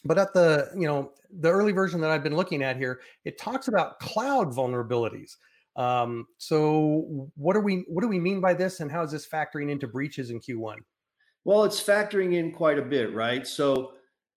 but 0.04 0.18
at 0.18 0.32
the 0.32 0.70
you 0.76 0.86
know 0.86 1.12
the 1.40 1.50
early 1.50 1.72
version 1.72 2.00
that 2.00 2.10
I've 2.10 2.22
been 2.22 2.36
looking 2.36 2.62
at 2.62 2.76
here, 2.76 3.00
it 3.24 3.38
talks 3.38 3.68
about 3.68 3.98
cloud 3.98 4.52
vulnerabilities. 4.52 5.36
Um, 5.76 6.26
so 6.38 7.28
what 7.36 7.56
are 7.56 7.60
we 7.60 7.84
what 7.88 8.02
do 8.02 8.08
we 8.08 8.20
mean 8.20 8.40
by 8.40 8.54
this, 8.54 8.80
and 8.80 8.90
how 8.90 9.02
is 9.02 9.10
this 9.10 9.26
factoring 9.26 9.70
into 9.70 9.88
breaches 9.88 10.30
in 10.30 10.40
Q1? 10.40 10.76
Well, 11.44 11.64
it's 11.64 11.82
factoring 11.82 12.34
in 12.34 12.52
quite 12.52 12.78
a 12.78 12.82
bit, 12.82 13.12
right? 13.14 13.46
So 13.46 13.92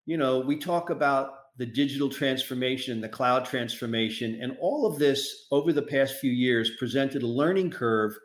you 0.05 0.17
know 0.17 0.39
we 0.39 0.57
talk 0.57 0.89
about 0.89 1.40
the 1.61 1.65
digital 1.67 2.09
transformation, 2.09 3.01
the 3.01 3.07
cloud 3.07 3.45
transformation, 3.45 4.39
and 4.41 4.57
all 4.59 4.87
of 4.87 4.97
this 4.97 5.45
over 5.51 5.71
the 5.71 5.79
past 5.83 6.15
few 6.15 6.31
years 6.31 6.71
presented 6.79 7.21
a 7.21 7.27
learning 7.27 7.69
curve 7.69 8.17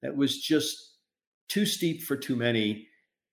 that 0.00 0.16
was 0.16 0.40
just 0.40 0.94
too 1.50 1.66
steep 1.66 2.02
for 2.02 2.16
too 2.16 2.34
many, 2.34 2.88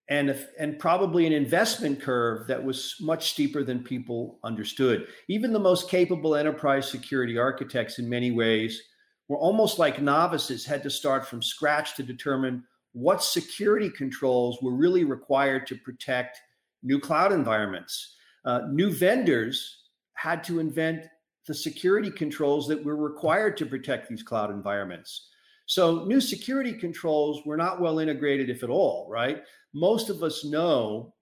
and 0.09 0.37
and 0.59 0.77
probably 0.79 1.25
an 1.25 1.31
investment 1.31 2.01
curve 2.01 2.45
that 2.47 2.61
was 2.61 2.97
much 2.99 3.31
steeper 3.31 3.63
than 3.63 3.81
people 3.81 4.37
understood. 4.43 5.07
Even 5.29 5.53
the 5.53 5.59
most 5.59 5.89
capable 5.89 6.35
enterprise 6.35 6.91
security 6.91 7.37
architects, 7.37 7.99
in 7.99 8.09
many 8.09 8.31
ways, 8.31 8.83
were 9.29 9.37
almost 9.37 9.79
like 9.79 10.01
novices, 10.01 10.65
had 10.65 10.83
to 10.83 10.89
start 10.89 11.25
from 11.25 11.41
scratch 11.41 11.95
to 11.95 12.03
determine 12.03 12.65
what 12.91 13.23
security 13.23 13.89
controls 13.89 14.61
were 14.61 14.75
really 14.75 15.05
required 15.05 15.65
to 15.67 15.77
protect 15.77 16.37
new 16.83 16.99
cloud 16.99 17.31
environments 17.31 18.15
uh, 18.47 18.61
new 18.71 18.89
vendors 18.89 19.83
had 20.13 20.41
to 20.45 20.59
invent 20.59 21.05
the 21.47 21.53
security 21.53 22.09
controls 22.09 22.65
that 22.67 22.83
were 22.83 22.95
required 22.95 23.57
to 23.57 23.65
protect 23.65 24.09
these 24.09 24.23
cloud 24.23 24.49
environments. 24.49 25.27
So, 25.65 26.05
new 26.05 26.21
security 26.21 26.71
controls 26.71 27.41
were 27.45 27.57
not 27.57 27.81
well 27.81 27.99
integrated, 27.99 28.49
if 28.49 28.63
at 28.63 28.69
all, 28.69 29.07
right? 29.09 29.43
Most 29.73 30.09
of 30.09 30.23
us 30.23 30.45
know 30.45 31.13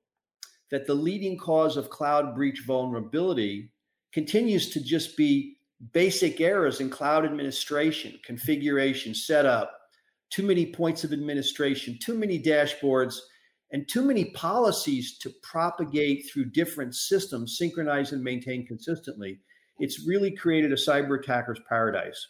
that 0.69 0.85
the 0.85 0.93
leading 0.93 1.35
cause 1.35 1.77
of 1.77 1.89
cloud 1.89 2.35
breach 2.35 2.61
vulnerability 2.65 3.71
continues 4.13 4.69
to 4.69 4.83
just 4.83 5.17
be 5.17 5.57
basic 5.93 6.41
errors 6.41 6.79
in 6.79 6.91
cloud 6.91 7.25
administration, 7.25 8.19
configuration, 8.23 9.15
setup, 9.15 9.71
too 10.29 10.43
many 10.43 10.65
points 10.65 11.03
of 11.03 11.11
administration, 11.11 11.97
too 11.99 12.13
many 12.13 12.39
dashboards, 12.39 13.17
and 13.71 13.87
too 13.87 14.03
many 14.03 14.25
policies 14.25 15.17
to 15.19 15.31
propagate 15.41 16.29
through 16.29 16.45
different 16.45 16.95
systems, 16.95 17.57
synchronize 17.57 18.11
and 18.11 18.23
maintain 18.23 18.65
consistently. 18.65 19.39
It's 19.79 20.07
really 20.07 20.31
created 20.31 20.71
a 20.71 20.75
cyber 20.75 21.19
attacker's 21.19 21.59
paradise. 21.67 22.27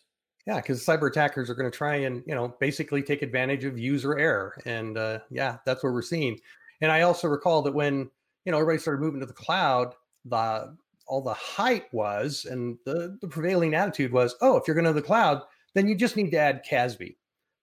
Yeah, 0.48 0.58
because 0.58 0.86
cyber 0.86 1.10
attackers 1.10 1.50
are 1.50 1.56
going 1.56 1.70
to 1.70 1.76
try 1.76 1.96
and 1.96 2.24
you 2.26 2.36
know 2.36 2.56
basically 2.60 3.02
take 3.02 3.22
advantage 3.22 3.64
of 3.66 3.78
user 3.78 4.18
error, 4.18 4.58
and 4.66 4.98
uh, 4.98 5.20
yeah, 5.30 5.58
that's 5.66 5.84
what 5.84 5.94
we're 5.94 6.02
seeing. 6.02 6.40
And 6.82 6.92
I 6.92 7.02
also 7.02 7.28
recall 7.28 7.62
that 7.64 7.74
when 7.74 8.10
you 8.46 8.52
know 8.52 8.58
everybody 8.60 8.80
started 8.80 9.02
moving 9.02 9.20
to 9.22 9.26
the 9.26 9.34
cloud, 9.34 9.94
the 10.26 10.76
all 11.08 11.22
the 11.22 11.34
hype 11.34 11.88
was 11.94 12.46
and 12.50 12.78
the, 12.86 13.18
the 13.22 13.28
prevailing 13.28 13.76
attitude 13.76 14.12
was, 14.12 14.36
oh, 14.42 14.58
if 14.58 14.68
you're 14.68 14.76
going 14.76 14.86
to 14.86 14.94
the 14.94 15.02
cloud, 15.02 15.42
then 15.74 15.88
you 15.88 15.96
just 15.96 16.18
need 16.18 16.32
to 16.32 16.38
add 16.38 16.66
CASB. 16.70 17.16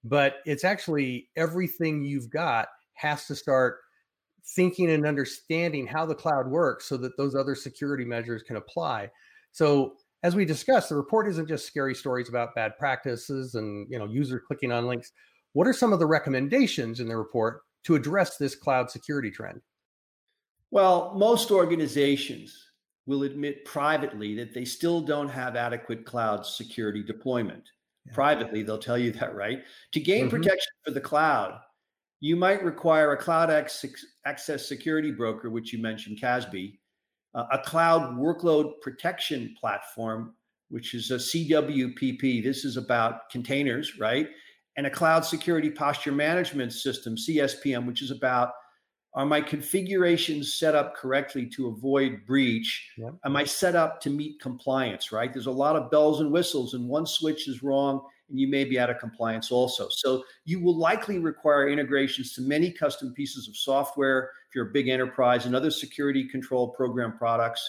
But 0.05 0.37
it's 0.47 0.65
actually 0.65 1.29
everything 1.37 2.03
you've 2.03 2.31
got 2.31 2.69
has 3.03 3.27
to 3.27 3.35
start 3.35 3.79
thinking 4.45 4.91
and 4.91 5.07
understanding 5.07 5.87
how 5.87 6.07
the 6.07 6.15
cloud 6.15 6.49
works 6.49 6.87
so 6.87 6.97
that 6.97 7.17
those 7.17 7.35
other 7.35 7.55
security 7.55 8.05
measures 8.05 8.43
can 8.43 8.57
apply. 8.57 9.11
So 9.53 9.97
as 10.23 10.37
we 10.37 10.45
discussed, 10.45 10.89
the 10.89 10.95
report 10.95 11.29
isn't 11.29 11.49
just 11.49 11.67
scary 11.67 11.95
stories 11.95 12.29
about 12.29 12.55
bad 12.55 12.79
practices 12.79 13.55
and 13.55 13.87
you 13.91 13.99
know 13.99 14.07
user 14.07 14.41
clicking 14.47 14.73
on 14.73 14.87
links. 14.87 15.13
What 15.53 15.67
are 15.67 15.73
some 15.73 15.93
of 15.93 15.99
the 15.99 16.07
recommendations 16.07 17.01
in 17.01 17.09
the 17.09 17.17
report 17.17 17.63
to 17.85 17.95
address 17.95 18.37
this 18.37 18.55
cloud 18.55 18.91
security 18.91 19.31
trend? 19.31 19.61
Well, 20.71 21.13
most 21.15 21.51
organizations 21.51 22.57
will 23.07 23.25
admit 23.25 23.65
privately 23.65 24.35
that 24.37 24.55
they 24.55 24.65
still 24.65 25.01
don't 25.01 25.29
have 25.29 25.57
adequate 25.57 26.07
cloud 26.07 26.47
security 26.47 27.03
deployment. 27.03 27.65
Yeah. 28.07 28.15
Privately, 28.15 28.63
they'll 28.63 28.79
tell 28.79 28.97
you 28.97 29.13
that, 29.13 29.35
right? 29.35 29.63
To 29.93 30.01
gain 30.01 30.23
mm-hmm. 30.23 30.31
protection 30.31 30.73
for 30.85 30.93
the 30.93 31.01
cloud, 31.01 31.61
you 32.23 32.37
might 32.37 32.63
require 32.63 33.11
a 33.11 33.17
cloud 33.17 33.51
access 33.51 34.69
security 34.69 35.11
broker, 35.11 35.51
which 35.51 35.73
you 35.73 35.83
mentioned, 35.83 36.21
CASB, 36.21 36.79
uh, 37.35 37.47
a 37.51 37.59
cloud 37.59 38.17
workload 38.17 38.81
protection 38.81 39.53
platform, 39.59 40.33
which 40.69 40.95
is 40.95 41.11
a 41.11 41.17
CWPP. 41.17 42.45
This 42.45 42.65
is 42.65 42.77
about 42.77 43.29
containers, 43.29 43.99
right? 43.99 44.29
And 44.77 44.87
a 44.87 44.91
cloud 44.91 45.25
security 45.25 45.69
posture 45.69 46.13
management 46.13 46.73
system, 46.73 47.17
CSPM, 47.17 47.87
which 47.87 48.03
is 48.03 48.13
about 48.13 48.53
are 49.15 49.27
my 49.27 49.41
configurations 49.41 50.55
set 50.55 50.77
up 50.77 50.95
correctly 50.95 51.47
to 51.57 51.67
avoid 51.67 52.25
breach? 52.25 52.89
Yep. 52.99 53.15
Am 53.25 53.37
I 53.37 53.45
set 53.45 53.75
up 53.75 54.01
to 54.03 54.11
meet 54.11 54.41
compliance, 54.41 55.11
right? 55.11 55.33
There's 55.33 55.47
a 55.47 55.51
lot 55.51 55.75
of 55.75 55.91
bells 55.91 56.21
and 56.21 56.31
whistles, 56.31 56.75
and 56.75 56.89
one 56.89 57.05
switch 57.05 57.49
is 57.49 57.65
wrong, 57.65 58.01
and 58.33 58.41
you 58.41 58.49
may 58.49 58.65
be 58.65 58.81
out 58.81 58.91
of 58.91 58.99
compliance 58.99 59.53
also. 59.53 59.89
So 59.91 60.25
you 60.45 60.59
will 60.59 60.77
likely 60.77 61.19
require 61.19 61.69
integrations 61.69 62.33
to 62.35 62.41
many 62.41 62.73
custom 62.73 63.13
pieces 63.13 63.47
of 63.47 63.57
software 63.57 64.31
if 64.49 64.55
you're 64.55 64.71
a 64.71 64.73
big 64.73 64.89
enterprise 64.89 65.47
and 65.47 65.55
other 65.55 65.71
security 65.71 66.27
control 66.27 66.71
program 66.71 67.17
products. 67.17 67.63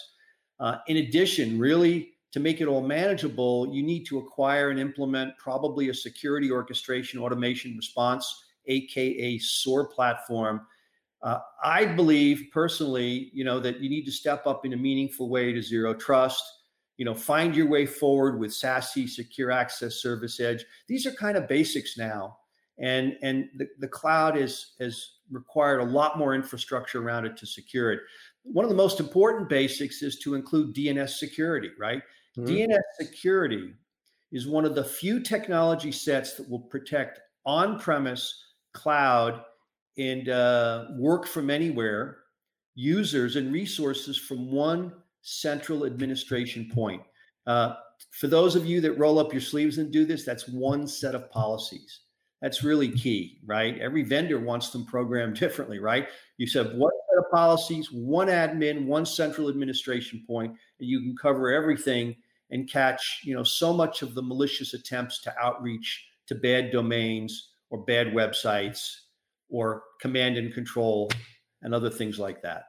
Uh, 0.58 0.78
in 0.88 0.96
addition, 0.96 1.58
really 1.58 2.14
to 2.32 2.40
make 2.40 2.60
it 2.60 2.66
all 2.66 2.80
manageable, 2.80 3.72
you 3.72 3.82
need 3.82 4.04
to 4.06 4.18
acquire 4.18 4.70
and 4.70 4.80
implement 4.80 5.36
probably 5.38 5.90
a 5.90 5.94
security 5.94 6.50
orchestration 6.50 7.20
automation 7.20 7.76
response, 7.76 8.44
aka 8.66 9.38
SOAR 9.38 9.86
platform. 9.86 10.66
Uh, 11.22 11.38
I 11.62 11.84
believe 11.84 12.48
personally, 12.52 13.30
you 13.32 13.44
know, 13.44 13.60
that 13.60 13.80
you 13.80 13.88
need 13.88 14.04
to 14.04 14.12
step 14.12 14.46
up 14.46 14.66
in 14.66 14.72
a 14.72 14.76
meaningful 14.76 15.28
way 15.28 15.52
to 15.52 15.62
zero 15.62 15.94
trust 15.94 16.42
you 16.96 17.04
know, 17.04 17.14
find 17.14 17.56
your 17.56 17.68
way 17.68 17.86
forward 17.86 18.38
with 18.38 18.52
SASE, 18.52 19.08
Secure 19.08 19.50
Access 19.50 19.96
Service 19.96 20.38
Edge. 20.40 20.64
These 20.86 21.06
are 21.06 21.12
kind 21.12 21.36
of 21.36 21.48
basics 21.48 21.98
now, 21.98 22.38
and 22.78 23.16
and 23.22 23.48
the, 23.56 23.68
the 23.80 23.88
cloud 23.88 24.36
is 24.36 24.74
has 24.80 25.10
required 25.30 25.80
a 25.80 25.84
lot 25.84 26.18
more 26.18 26.34
infrastructure 26.34 27.02
around 27.02 27.26
it 27.26 27.36
to 27.38 27.46
secure 27.46 27.92
it. 27.92 28.00
One 28.42 28.64
of 28.64 28.68
the 28.68 28.76
most 28.76 29.00
important 29.00 29.48
basics 29.48 30.02
is 30.02 30.18
to 30.20 30.34
include 30.34 30.74
DNS 30.74 31.10
security, 31.10 31.70
right? 31.78 32.02
Mm-hmm. 32.36 32.72
DNS 32.72 32.82
security 33.00 33.72
is 34.32 34.46
one 34.46 34.64
of 34.64 34.74
the 34.74 34.84
few 34.84 35.20
technology 35.20 35.92
sets 35.92 36.34
that 36.34 36.48
will 36.50 36.60
protect 36.60 37.20
on-premise, 37.46 38.44
cloud, 38.72 39.42
and 39.96 40.28
uh, 40.28 40.86
work 40.96 41.26
from 41.26 41.50
anywhere 41.50 42.18
users 42.74 43.36
and 43.36 43.52
resources 43.52 44.16
from 44.16 44.50
one 44.50 44.92
central 45.24 45.86
administration 45.86 46.70
point. 46.72 47.02
Uh, 47.46 47.74
for 48.10 48.28
those 48.28 48.54
of 48.54 48.66
you 48.66 48.80
that 48.82 48.98
roll 48.98 49.18
up 49.18 49.32
your 49.32 49.40
sleeves 49.40 49.78
and 49.78 49.90
do 49.90 50.04
this, 50.04 50.24
that's 50.24 50.48
one 50.48 50.86
set 50.86 51.14
of 51.14 51.30
policies. 51.30 52.00
That's 52.42 52.62
really 52.62 52.90
key, 52.90 53.40
right? 53.46 53.78
Every 53.78 54.02
vendor 54.02 54.38
wants 54.38 54.70
them 54.70 54.84
programmed 54.84 55.36
differently, 55.40 55.78
right? 55.78 56.08
You 56.36 56.46
said 56.46 56.76
one 56.76 56.92
set 57.10 57.24
of 57.24 57.30
policies, 57.32 57.90
one 57.90 58.28
admin, 58.28 58.86
one 58.86 59.06
central 59.06 59.48
administration 59.48 60.22
point, 60.26 60.54
and 60.78 60.88
you 60.88 61.00
can 61.00 61.16
cover 61.20 61.50
everything 61.50 62.14
and 62.50 62.70
catch, 62.70 63.20
you 63.24 63.34
know, 63.34 63.42
so 63.42 63.72
much 63.72 64.02
of 64.02 64.14
the 64.14 64.22
malicious 64.22 64.74
attempts 64.74 65.20
to 65.22 65.34
outreach 65.40 66.06
to 66.26 66.34
bad 66.34 66.70
domains 66.70 67.52
or 67.70 67.84
bad 67.84 68.08
websites 68.08 68.94
or 69.48 69.82
command 70.00 70.36
and 70.36 70.52
control 70.52 71.10
and 71.62 71.74
other 71.74 71.90
things 71.90 72.18
like 72.18 72.42
that. 72.42 72.64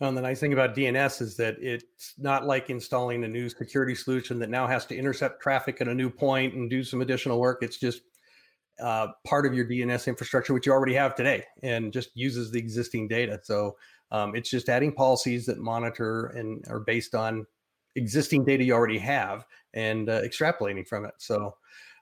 And 0.00 0.16
the 0.16 0.20
nice 0.20 0.40
thing 0.40 0.52
about 0.52 0.76
DNS 0.76 1.22
is 1.22 1.36
that 1.36 1.56
it's 1.58 2.14
not 2.18 2.44
like 2.44 2.68
installing 2.68 3.24
a 3.24 3.28
new 3.28 3.48
security 3.48 3.94
solution 3.94 4.38
that 4.40 4.50
now 4.50 4.66
has 4.66 4.84
to 4.86 4.96
intercept 4.96 5.40
traffic 5.40 5.80
at 5.80 5.88
a 5.88 5.94
new 5.94 6.10
point 6.10 6.54
and 6.54 6.68
do 6.68 6.84
some 6.84 7.00
additional 7.00 7.40
work. 7.40 7.62
It's 7.62 7.78
just 7.78 8.02
uh, 8.78 9.08
part 9.26 9.46
of 9.46 9.54
your 9.54 9.66
DNS 9.66 10.06
infrastructure, 10.06 10.52
which 10.52 10.66
you 10.66 10.72
already 10.72 10.94
have 10.94 11.14
today, 11.14 11.44
and 11.62 11.92
just 11.92 12.10
uses 12.14 12.50
the 12.50 12.58
existing 12.58 13.08
data. 13.08 13.40
So 13.42 13.76
um, 14.10 14.34
it's 14.34 14.50
just 14.50 14.68
adding 14.68 14.92
policies 14.92 15.46
that 15.46 15.58
monitor 15.58 16.26
and 16.26 16.62
are 16.68 16.80
based 16.80 17.14
on 17.14 17.46
existing 17.96 18.44
data 18.44 18.62
you 18.62 18.74
already 18.74 18.98
have 18.98 19.46
and 19.72 20.10
uh, 20.10 20.20
extrapolating 20.20 20.86
from 20.86 21.06
it. 21.06 21.14
So, 21.16 21.56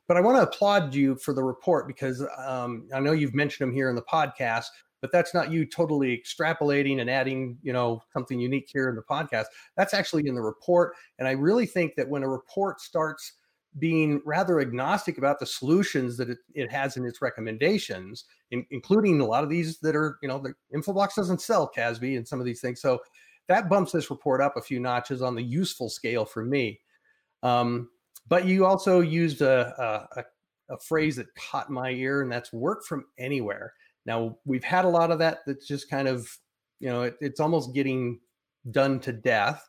but 0.08 0.16
I 0.16 0.20
want 0.20 0.36
to 0.36 0.42
applaud 0.42 0.94
you 0.94 1.14
for 1.16 1.32
the 1.32 1.44
report 1.44 1.86
because 1.86 2.26
um, 2.38 2.88
I 2.92 3.00
know 3.00 3.12
you've 3.12 3.34
mentioned 3.34 3.68
them 3.68 3.74
here 3.74 3.88
in 3.88 3.94
the 3.94 4.02
podcast, 4.02 4.66
but 5.04 5.12
that's 5.12 5.34
not 5.34 5.52
you 5.52 5.66
totally 5.66 6.16
extrapolating 6.16 7.02
and 7.02 7.10
adding 7.10 7.58
you 7.62 7.74
know 7.74 8.02
something 8.14 8.40
unique 8.40 8.70
here 8.72 8.88
in 8.88 8.96
the 8.96 9.02
podcast. 9.02 9.44
That's 9.76 9.92
actually 9.92 10.26
in 10.26 10.34
the 10.34 10.40
report 10.40 10.94
and 11.18 11.28
i 11.28 11.32
really 11.32 11.66
think 11.66 11.94
that 11.96 12.08
when 12.08 12.22
a 12.22 12.28
report 12.28 12.80
starts 12.80 13.34
being 13.78 14.22
rather 14.24 14.60
agnostic 14.60 15.18
about 15.18 15.40
the 15.40 15.46
solutions 15.46 16.16
that 16.16 16.30
it, 16.30 16.38
it 16.54 16.70
has 16.70 16.96
in 16.96 17.04
its 17.04 17.20
recommendations 17.20 18.24
in, 18.52 18.64
including 18.70 19.20
a 19.20 19.26
lot 19.26 19.42
of 19.42 19.50
these 19.50 19.78
that 19.80 19.96
are 19.96 20.18
you 20.22 20.28
know 20.28 20.38
the 20.38 20.54
infoblox 20.74 21.16
doesn't 21.16 21.42
sell 21.42 21.70
CASB 21.76 22.16
and 22.16 22.26
some 22.26 22.38
of 22.38 22.46
these 22.46 22.60
things. 22.60 22.80
So 22.80 23.00
that 23.48 23.68
bumps 23.68 23.92
this 23.92 24.10
report 24.10 24.40
up 24.40 24.56
a 24.56 24.62
few 24.62 24.80
notches 24.80 25.20
on 25.20 25.34
the 25.34 25.42
useful 25.42 25.90
scale 25.90 26.24
for 26.24 26.44
me. 26.44 26.80
Um, 27.42 27.90
but 28.26 28.46
you 28.46 28.64
also 28.64 29.00
used 29.00 29.42
a, 29.42 30.08
a, 30.16 30.24
a 30.72 30.78
phrase 30.78 31.16
that 31.16 31.34
caught 31.34 31.68
my 31.68 31.90
ear 31.90 32.22
and 32.22 32.32
that's 32.32 32.54
work 32.54 32.86
from 32.86 33.04
anywhere 33.18 33.74
now 34.06 34.36
we've 34.44 34.64
had 34.64 34.84
a 34.84 34.88
lot 34.88 35.10
of 35.10 35.18
that 35.20 35.38
that's 35.46 35.66
just 35.66 35.90
kind 35.90 36.08
of, 36.08 36.28
you 36.80 36.88
know, 36.88 37.02
it, 37.02 37.16
it's 37.20 37.40
almost 37.40 37.74
getting 37.74 38.20
done 38.70 39.00
to 39.00 39.12
death, 39.12 39.68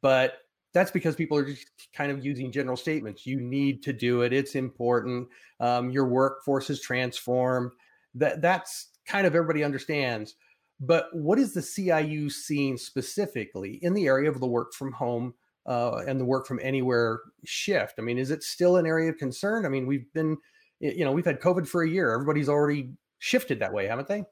but 0.00 0.38
that's 0.74 0.90
because 0.90 1.14
people 1.14 1.36
are 1.36 1.44
just 1.44 1.66
kind 1.94 2.10
of 2.10 2.24
using 2.24 2.50
general 2.50 2.76
statements. 2.76 3.26
You 3.26 3.40
need 3.40 3.82
to 3.82 3.92
do 3.92 4.22
it. 4.22 4.32
It's 4.32 4.54
important. 4.54 5.28
Um, 5.60 5.90
your 5.90 6.06
workforce 6.06 6.70
is 6.70 6.80
transformed. 6.80 7.72
That 8.14 8.40
that's 8.40 8.88
kind 9.06 9.26
of 9.26 9.34
everybody 9.34 9.64
understands. 9.64 10.34
But 10.80 11.06
what 11.12 11.38
is 11.38 11.54
the 11.54 11.60
CIU 11.60 12.30
seeing 12.30 12.76
specifically 12.76 13.78
in 13.82 13.94
the 13.94 14.06
area 14.06 14.28
of 14.30 14.40
the 14.40 14.46
work 14.46 14.72
from 14.72 14.92
home 14.92 15.34
uh, 15.66 16.02
and 16.08 16.20
the 16.20 16.24
work 16.24 16.46
from 16.46 16.58
anywhere 16.62 17.20
shift? 17.44 17.94
I 17.98 18.02
mean, 18.02 18.18
is 18.18 18.30
it 18.30 18.42
still 18.42 18.76
an 18.76 18.86
area 18.86 19.10
of 19.10 19.16
concern? 19.18 19.64
I 19.64 19.68
mean, 19.68 19.86
we've 19.86 20.12
been, 20.12 20.36
you 20.80 21.04
know, 21.04 21.12
we've 21.12 21.24
had 21.24 21.40
COVID 21.40 21.68
for 21.68 21.82
a 21.82 21.88
year. 21.88 22.12
Everybody's 22.12 22.48
already 22.48 22.90
shifted 23.22 23.60
that 23.60 23.72
way, 23.72 23.86
haven't 23.86 24.08
they? 24.08 24.24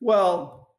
Well, 0.00 0.74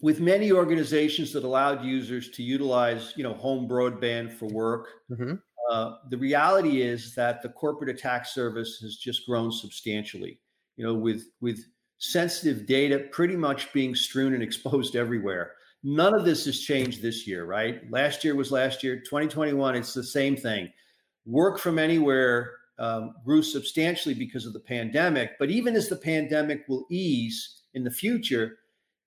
with 0.00 0.20
many 0.20 0.52
organizations 0.52 1.32
that 1.32 1.42
allowed 1.42 1.84
users 1.84 2.30
to 2.30 2.42
utilize, 2.42 3.12
you 3.16 3.24
know, 3.24 3.34
home 3.34 3.68
broadband 3.68 4.32
for 4.32 4.46
work, 4.46 4.86
mm-hmm. 5.10 5.34
uh, 5.70 5.96
the 6.10 6.16
reality 6.16 6.82
is 6.82 7.16
that 7.16 7.42
the 7.42 7.48
corporate 7.48 7.90
attack 7.90 8.26
surface 8.26 8.78
has 8.80 8.96
just 8.96 9.26
grown 9.26 9.50
substantially. 9.50 10.38
You 10.76 10.86
know, 10.86 10.94
with 10.94 11.24
with 11.40 11.64
sensitive 11.98 12.64
data 12.66 13.00
pretty 13.10 13.36
much 13.36 13.72
being 13.72 13.94
strewn 13.94 14.34
and 14.34 14.42
exposed 14.48 14.94
everywhere. 14.94 15.52
None 15.82 16.14
of 16.14 16.24
this 16.24 16.44
has 16.46 16.60
changed 16.60 17.02
this 17.02 17.26
year, 17.26 17.44
right? 17.44 17.90
Last 17.90 18.22
year 18.24 18.36
was 18.36 18.52
last 18.52 18.82
year. 18.82 19.00
2021, 19.00 19.74
it's 19.74 19.92
the 19.92 20.02
same 20.02 20.36
thing. 20.36 20.72
Work 21.26 21.58
from 21.58 21.78
anywhere 21.78 22.52
um, 22.78 23.14
grew 23.24 23.42
substantially 23.42 24.14
because 24.14 24.46
of 24.46 24.52
the 24.52 24.60
pandemic. 24.60 25.32
But 25.38 25.50
even 25.50 25.76
as 25.76 25.88
the 25.88 25.96
pandemic 25.96 26.64
will 26.68 26.86
ease 26.90 27.62
in 27.74 27.84
the 27.84 27.90
future, 27.90 28.58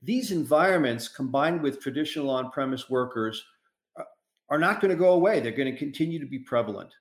these 0.02 0.32
environments 0.32 1.08
combined 1.08 1.62
with 1.62 1.82
traditional 1.82 2.30
on 2.30 2.52
premise 2.52 2.90
workers 2.90 3.44
are, 4.50 4.60
not 4.60 4.80
going 4.80 4.92
to 4.92 4.98
go 4.98 5.14
away. 5.14 5.40
They're 5.40 5.52
going 5.52 5.72
to 5.72 5.78
continue 5.78 6.20
to 6.20 6.26
be 6.26 6.40
prevalent. 6.40 6.94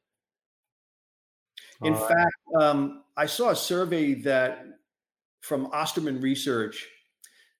In 1.82 1.94
fact, 1.94 2.36
um, 2.58 3.04
I 3.16 3.26
saw 3.26 3.50
a 3.50 3.56
survey 3.56 4.14
that 4.22 4.64
from 5.42 5.66
Osterman 5.66 6.20
Research 6.20 6.86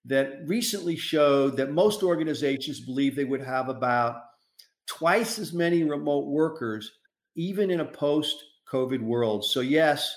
that 0.07 0.41
recently 0.47 0.97
showed 0.97 1.57
that 1.57 1.73
most 1.73 2.03
organizations 2.03 2.81
believe 2.81 3.15
they 3.15 3.25
would 3.25 3.43
have 3.43 3.69
about 3.69 4.23
twice 4.87 5.39
as 5.39 5.53
many 5.53 5.83
remote 5.83 6.27
workers, 6.27 6.93
even 7.35 7.71
in 7.71 7.81
a 7.81 7.85
post 7.85 8.43
COVID 8.71 9.01
world. 9.01 9.45
So, 9.45 9.61
yes, 9.61 10.15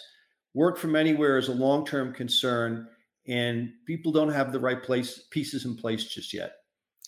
work 0.54 0.78
from 0.78 0.96
anywhere 0.96 1.38
is 1.38 1.48
a 1.48 1.54
long 1.54 1.86
term 1.86 2.14
concern, 2.14 2.88
and 3.28 3.72
people 3.86 4.12
don't 4.12 4.32
have 4.32 4.52
the 4.52 4.60
right 4.60 4.82
place 4.82 5.24
pieces 5.32 5.66
in 5.66 5.76
place 5.76 6.06
just 6.06 6.34
yet. 6.34 6.54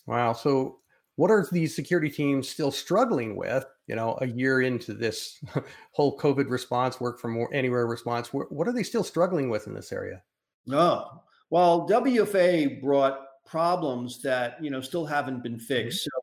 Wow. 0.07 0.33
So, 0.33 0.79
what 1.15 1.31
are 1.31 1.47
these 1.51 1.75
security 1.75 2.09
teams 2.09 2.49
still 2.49 2.71
struggling 2.71 3.35
with? 3.35 3.65
You 3.87 3.95
know, 3.95 4.17
a 4.21 4.27
year 4.27 4.61
into 4.61 4.93
this 4.93 5.43
whole 5.91 6.17
COVID 6.17 6.49
response, 6.49 6.99
work 6.99 7.19
from 7.19 7.45
anywhere 7.53 7.85
response, 7.85 8.29
what 8.31 8.67
are 8.67 8.73
they 8.73 8.83
still 8.83 9.03
struggling 9.03 9.49
with 9.49 9.67
in 9.67 9.73
this 9.73 9.91
area? 9.91 10.21
No, 10.65 10.79
oh, 10.79 11.23
well, 11.49 11.87
WFA 11.87 12.81
brought 12.81 13.19
problems 13.45 14.21
that 14.21 14.63
you 14.63 14.71
know 14.71 14.81
still 14.81 15.05
haven't 15.05 15.43
been 15.43 15.55
mm-hmm. 15.55 15.65
fixed. 15.65 16.05
So 16.05 16.20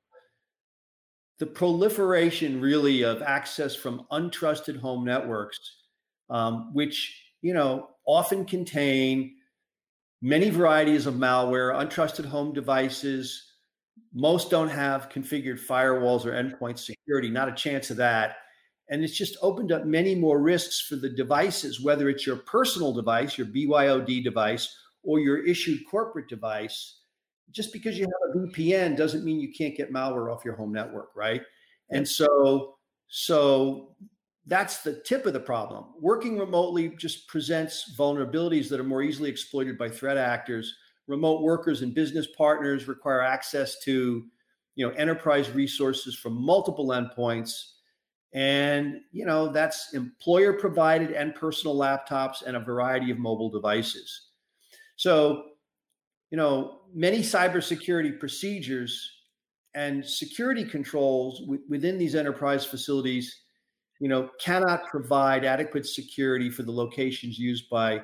the 1.38 1.46
proliferation 1.46 2.60
really 2.60 3.02
of 3.02 3.22
access 3.22 3.74
from 3.74 4.06
untrusted 4.10 4.78
home 4.78 5.04
networks, 5.04 5.58
um, 6.30 6.74
which 6.74 7.22
you 7.40 7.54
know 7.54 7.90
often 8.06 8.44
contain 8.44 9.36
many 10.20 10.50
varieties 10.50 11.06
of 11.06 11.14
malware, 11.14 11.72
untrusted 11.74 12.24
home 12.24 12.52
devices. 12.52 13.44
Most 14.12 14.50
don't 14.50 14.70
have 14.70 15.10
configured 15.10 15.64
firewalls 15.64 16.24
or 16.24 16.32
endpoint 16.32 16.78
security, 16.78 17.30
not 17.30 17.48
a 17.48 17.54
chance 17.54 17.90
of 17.90 17.98
that. 17.98 18.36
And 18.90 19.04
it's 19.04 19.16
just 19.16 19.36
opened 19.42 19.70
up 19.70 19.84
many 19.84 20.14
more 20.14 20.40
risks 20.40 20.80
for 20.80 20.96
the 20.96 21.10
devices, 21.10 21.80
whether 21.80 22.08
it's 22.08 22.26
your 22.26 22.36
personal 22.36 22.92
device, 22.92 23.36
your 23.36 23.46
BYOD 23.46 24.24
device, 24.24 24.74
or 25.02 25.20
your 25.20 25.44
issued 25.44 25.80
corporate 25.90 26.28
device. 26.28 26.97
Just 27.50 27.72
because 27.72 27.98
you 27.98 28.04
have 28.04 28.34
a 28.34 28.38
VPN 28.38 28.96
doesn't 28.96 29.24
mean 29.24 29.40
you 29.40 29.52
can't 29.52 29.76
get 29.76 29.92
malware 29.92 30.32
off 30.32 30.44
your 30.44 30.54
home 30.54 30.72
network, 30.72 31.10
right? 31.14 31.42
And 31.90 32.06
so, 32.06 32.76
so 33.08 33.94
that's 34.46 34.82
the 34.82 35.00
tip 35.00 35.26
of 35.26 35.32
the 35.32 35.40
problem. 35.40 35.86
Working 36.00 36.38
remotely 36.38 36.88
just 36.88 37.28
presents 37.28 37.94
vulnerabilities 37.96 38.68
that 38.68 38.80
are 38.80 38.84
more 38.84 39.02
easily 39.02 39.30
exploited 39.30 39.78
by 39.78 39.88
threat 39.88 40.16
actors. 40.16 40.74
Remote 41.06 41.42
workers 41.42 41.82
and 41.82 41.94
business 41.94 42.26
partners 42.36 42.88
require 42.88 43.22
access 43.22 43.78
to, 43.80 44.24
you 44.74 44.86
know, 44.86 44.92
enterprise 44.94 45.50
resources 45.50 46.14
from 46.14 46.34
multiple 46.34 46.88
endpoints. 46.88 47.72
And, 48.32 49.00
you 49.12 49.24
know, 49.24 49.48
that's 49.48 49.94
employer 49.94 50.52
provided 50.54 51.12
and 51.12 51.34
personal 51.34 51.76
laptops 51.76 52.42
and 52.42 52.56
a 52.56 52.60
variety 52.60 53.10
of 53.10 53.18
mobile 53.18 53.50
devices. 53.50 54.28
So, 54.96 55.44
you 56.30 56.36
know, 56.36 56.80
many 56.94 57.20
cybersecurity 57.20 58.18
procedures 58.18 59.10
and 59.74 60.04
security 60.04 60.64
controls 60.64 61.40
w- 61.40 61.62
within 61.68 61.98
these 61.98 62.14
enterprise 62.14 62.64
facilities 62.64 63.42
you 64.00 64.08
know, 64.08 64.30
cannot 64.40 64.86
provide 64.86 65.44
adequate 65.44 65.86
security 65.86 66.50
for 66.50 66.62
the 66.62 66.72
locations 66.72 67.38
used 67.38 67.68
by 67.68 68.00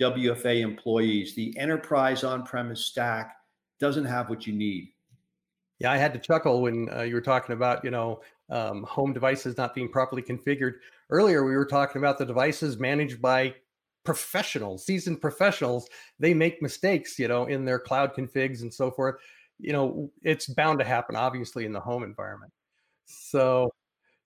WFA 0.00 0.60
employees. 0.60 1.34
The 1.34 1.56
enterprise 1.58 2.24
on-premise 2.24 2.86
stack 2.86 3.36
doesn't 3.80 4.04
have 4.04 4.30
what 4.30 4.46
you 4.46 4.52
need. 4.52 4.88
Yeah, 5.80 5.90
I 5.90 5.96
had 5.96 6.12
to 6.12 6.20
chuckle 6.20 6.62
when 6.62 6.88
uh, 6.94 7.02
you 7.02 7.14
were 7.14 7.20
talking 7.20 7.54
about, 7.54 7.84
you 7.84 7.90
know, 7.90 8.20
um, 8.50 8.84
home 8.84 9.12
devices 9.12 9.56
not 9.56 9.74
being 9.74 9.88
properly 9.88 10.22
configured. 10.22 10.74
Earlier, 11.10 11.44
we 11.44 11.56
were 11.56 11.66
talking 11.66 12.00
about 12.00 12.18
the 12.18 12.26
devices 12.26 12.78
managed 12.78 13.20
by 13.20 13.54
professionals, 14.04 14.84
seasoned 14.86 15.20
professionals. 15.20 15.88
They 16.18 16.34
make 16.34 16.62
mistakes, 16.62 17.18
you 17.18 17.28
know, 17.28 17.46
in 17.46 17.64
their 17.64 17.78
cloud 17.78 18.14
configs 18.14 18.62
and 18.62 18.72
so 18.72 18.90
forth. 18.90 19.16
You 19.58 19.72
know, 19.72 20.10
it's 20.22 20.46
bound 20.46 20.78
to 20.80 20.84
happen, 20.84 21.16
obviously, 21.16 21.64
in 21.64 21.72
the 21.72 21.80
home 21.80 22.02
environment. 22.02 22.52
So 23.04 23.70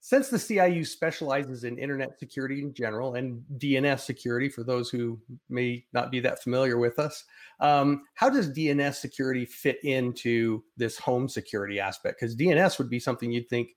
since 0.01 0.29
the 0.29 0.37
CIU 0.37 0.87
specializes 0.87 1.65
in 1.65 1.79
internet 1.79 2.17
security 2.19 2.63
in 2.63 2.73
general 2.73 3.17
and 3.17 3.43
DNS 3.59 3.99
security, 3.99 4.49
for 4.49 4.63
those 4.63 4.89
who 4.89 5.19
may 5.49 5.85
not 5.93 6.13
be 6.13 6.21
that 6.21 6.43
familiar 6.43 6.79
with 6.79 7.01
us, 7.01 7.25
um, 7.59 8.05
how 8.15 8.31
does 8.31 8.53
DNS 8.53 8.95
security 8.95 9.45
fit 9.45 9.83
into 9.83 10.63
this 10.77 10.97
home 10.97 11.29
security 11.29 11.81
aspect? 11.81 12.21
Because 12.21 12.37
DNS 12.37 12.79
would 12.79 12.89
be 12.89 13.01
something 13.01 13.33
you'd 13.33 13.49
think 13.49 13.71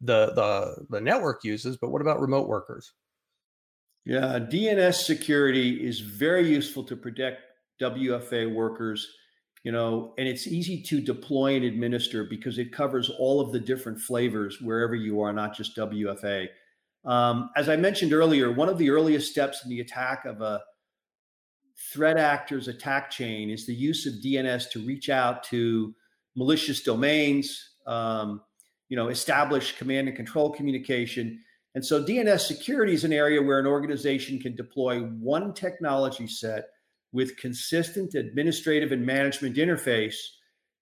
the, 0.00 0.32
the 0.34 0.84
the 0.90 1.00
network 1.00 1.44
uses, 1.44 1.76
but 1.76 1.90
what 1.90 2.02
about 2.02 2.20
remote 2.20 2.48
workers? 2.48 2.92
Yeah, 4.08 4.38
DNS 4.40 4.94
security 4.94 5.86
is 5.86 6.00
very 6.00 6.48
useful 6.48 6.82
to 6.84 6.96
protect 6.96 7.42
WFA 7.80 8.52
workers 8.52 9.06
you 9.64 9.72
know, 9.72 10.14
and 10.18 10.28
it's 10.28 10.46
easy 10.46 10.82
to 10.82 11.00
deploy 11.00 11.56
and 11.56 11.64
administer 11.64 12.24
because 12.24 12.58
it 12.58 12.72
covers 12.72 13.10
all 13.10 13.40
of 13.40 13.52
the 13.52 13.60
different 13.60 14.00
flavors 14.00 14.60
wherever 14.60 14.94
you 14.94 15.20
are, 15.20 15.32
not 15.32 15.54
just 15.54 15.76
WFA. 15.76 16.46
Um, 17.04 17.50
as 17.56 17.68
I 17.68 17.76
mentioned 17.76 18.12
earlier, 18.12 18.52
one 18.52 18.68
of 18.68 18.78
the 18.78 18.90
earliest 18.90 19.30
steps 19.30 19.64
in 19.64 19.70
the 19.70 19.80
attack 19.80 20.24
of 20.24 20.40
a 20.40 20.62
threat 21.92 22.16
actor's 22.16 22.68
attack 22.68 23.10
chain 23.10 23.50
is 23.50 23.66
the 23.66 23.74
use 23.74 24.06
of 24.06 24.14
DNS 24.24 24.70
to 24.70 24.80
reach 24.80 25.10
out 25.10 25.42
to 25.44 25.94
malicious 26.36 26.82
domains, 26.82 27.74
um, 27.86 28.40
you 28.88 28.96
know, 28.96 29.08
establish 29.08 29.76
command 29.76 30.08
and 30.08 30.16
control 30.16 30.50
communication. 30.50 31.40
And 31.74 31.84
so 31.84 32.02
DNS 32.02 32.40
security 32.40 32.94
is 32.94 33.04
an 33.04 33.12
area 33.12 33.42
where 33.42 33.58
an 33.58 33.66
organization 33.66 34.40
can 34.40 34.56
deploy 34.56 35.00
one 35.00 35.52
technology 35.52 36.26
set 36.26 36.64
with 37.12 37.36
consistent 37.36 38.14
administrative 38.14 38.92
and 38.92 39.04
management 39.04 39.56
interface 39.56 40.16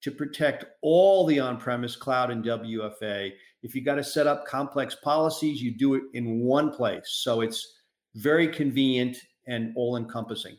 to 0.02 0.10
protect 0.10 0.64
all 0.82 1.26
the 1.26 1.40
on-premise 1.40 1.96
cloud 1.96 2.30
and 2.30 2.44
WFA. 2.44 3.32
If 3.62 3.74
you 3.74 3.84
got 3.84 3.96
to 3.96 4.04
set 4.04 4.26
up 4.26 4.46
complex 4.46 4.96
policies, 5.02 5.60
you 5.60 5.76
do 5.76 5.94
it 5.94 6.02
in 6.14 6.40
one 6.40 6.70
place. 6.70 7.08
So 7.22 7.40
it's 7.40 7.74
very 8.14 8.48
convenient 8.48 9.16
and 9.46 9.72
all-encompassing. 9.76 10.56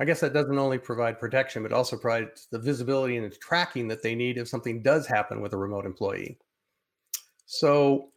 I 0.00 0.04
guess 0.04 0.20
that 0.20 0.32
doesn't 0.32 0.58
only 0.58 0.78
provide 0.78 1.20
protection, 1.20 1.62
but 1.62 1.72
also 1.72 1.96
provides 1.96 2.48
the 2.50 2.58
visibility 2.58 3.16
and 3.16 3.30
the 3.30 3.36
tracking 3.36 3.88
that 3.88 4.02
they 4.02 4.14
need 4.14 4.38
if 4.38 4.48
something 4.48 4.82
does 4.82 5.06
happen 5.06 5.40
with 5.40 5.52
a 5.52 5.56
remote 5.56 5.86
employee. 5.86 6.38
So 7.46 8.08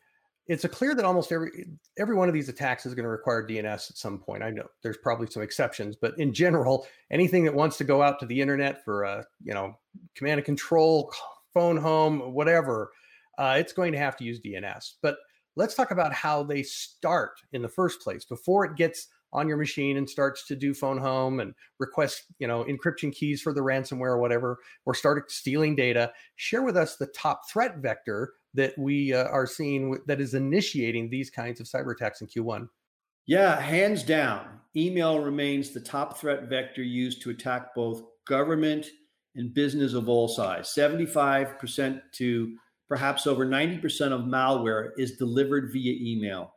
it's 0.48 0.64
a 0.64 0.70
clear 0.70 0.94
that 0.94 1.06
almost 1.06 1.32
every 1.32 1.66
every 1.98 2.16
one 2.16 2.28
of 2.28 2.34
these 2.34 2.50
attacks 2.50 2.86
is 2.86 2.94
going 2.94 3.04
to 3.04 3.10
require 3.10 3.48
DNS 3.48 3.90
at 3.90 3.98
some 3.98 4.20
point. 4.20 4.44
I 4.44 4.52
know 4.52 4.68
there's 4.84 4.98
probably 4.98 5.28
some 5.28 5.42
exceptions, 5.42 5.96
but 5.96 6.18
in 6.20 6.34
general, 6.34 6.88
anything 7.12 7.46
that 7.46 7.54
wants 7.54 7.78
to 7.78 7.84
go 7.84 8.02
out 8.02 8.20
to 8.20 8.26
the 8.26 8.40
internet 8.40 8.84
for 8.84 9.04
a 9.04 9.12
uh, 9.12 9.24
you 9.44 9.54
know 9.54 9.78
command 10.16 10.40
and 10.40 10.46
control, 10.46 11.12
phone 11.54 11.78
home, 11.78 12.34
whatever, 12.34 12.92
uh, 13.38 13.56
it's 13.58 13.74
going 13.74 13.92
to 13.94 13.98
have 13.98 14.16
to 14.18 14.24
use 14.24 14.40
DNS. 14.40 14.94
But 15.02 15.18
let's 15.56 15.76
talk 15.76 15.92
about 15.92 16.14
how 16.14 16.44
they 16.44 16.64
start 16.64 17.40
in 17.54 17.62
the 17.62 17.70
first 17.70 18.02
place 18.02 18.26
before 18.26 18.66
it 18.66 18.76
gets 18.76 19.08
on 19.34 19.48
your 19.50 19.58
machine 19.58 19.98
and 19.98 20.10
starts 20.10 20.46
to 20.48 20.56
do 20.56 20.74
phone 20.74 20.98
home 20.98 21.40
and 21.40 21.54
request 21.80 22.24
you 22.40 22.48
know 22.48 22.64
encryption 22.66 23.14
keys 23.14 23.42
for 23.42 23.52
the 23.52 23.62
ransomware 23.62 24.12
or 24.12 24.20
whatever 24.20 24.60
or 24.86 24.94
start 24.94 25.30
stealing 25.30 25.76
data 25.76 26.12
share 26.38 26.62
with 26.62 26.78
us 26.78 26.96
the 26.96 27.08
top 27.08 27.42
threat 27.50 27.78
vector 27.80 28.34
that 28.56 28.78
we 28.78 29.14
uh, 29.14 29.26
are 29.26 29.48
seeing 29.48 29.98
that 30.08 30.20
is 30.20 30.34
initiating 30.34 31.10
these 31.10 31.30
kinds 31.30 31.60
of 31.60 31.68
cyber 31.68 31.94
attacks 31.94 32.22
in 32.22 32.28
Q1? 32.28 32.68
Yeah, 33.28 33.60
hands 33.60 34.04
down. 34.04 34.60
Email 34.76 35.20
remains 35.20 35.72
the 35.72 35.80
top 35.80 36.18
threat 36.18 36.50
vector 36.50 36.84
used 36.84 37.22
to 37.24 37.30
attack 37.30 37.74
both 37.74 38.04
government 38.28 38.88
and 39.36 39.54
business 39.54 39.94
of 39.94 40.10
all 40.10 40.28
size. 40.28 40.74
75% 40.76 42.02
to 42.14 42.56
perhaps 42.88 43.26
over 43.28 43.46
90% 43.46 44.12
of 44.12 44.22
malware 44.22 44.92
is 44.98 45.18
delivered 45.18 45.72
via 45.72 45.94
email. 46.00 46.54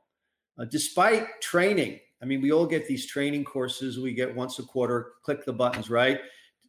Uh, 0.59 0.65
despite 0.65 1.41
training, 1.41 1.99
I 2.23 2.27
mean, 2.27 2.41
we 2.43 2.53
all 2.53 2.67
get 2.67 2.87
these 2.87 3.07
training 3.07 3.45
courses 3.45 3.99
we 3.99 4.13
get 4.13 4.35
once 4.35 4.59
a 4.59 4.65
quarter, 4.65 5.13
click 5.23 5.45
the 5.45 5.53
buttons, 5.53 5.89
right? 5.89 6.21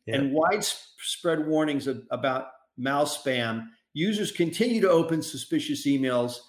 Yeah. 0.05 0.15
And 0.15 0.33
widespread 0.33 1.45
warnings 1.45 1.87
of, 1.87 2.03
about 2.11 2.47
mal 2.77 3.05
spam 3.05 3.67
users 3.93 4.31
continue 4.31 4.81
to 4.81 4.89
open 4.89 5.21
suspicious 5.21 5.85
emails, 5.85 6.39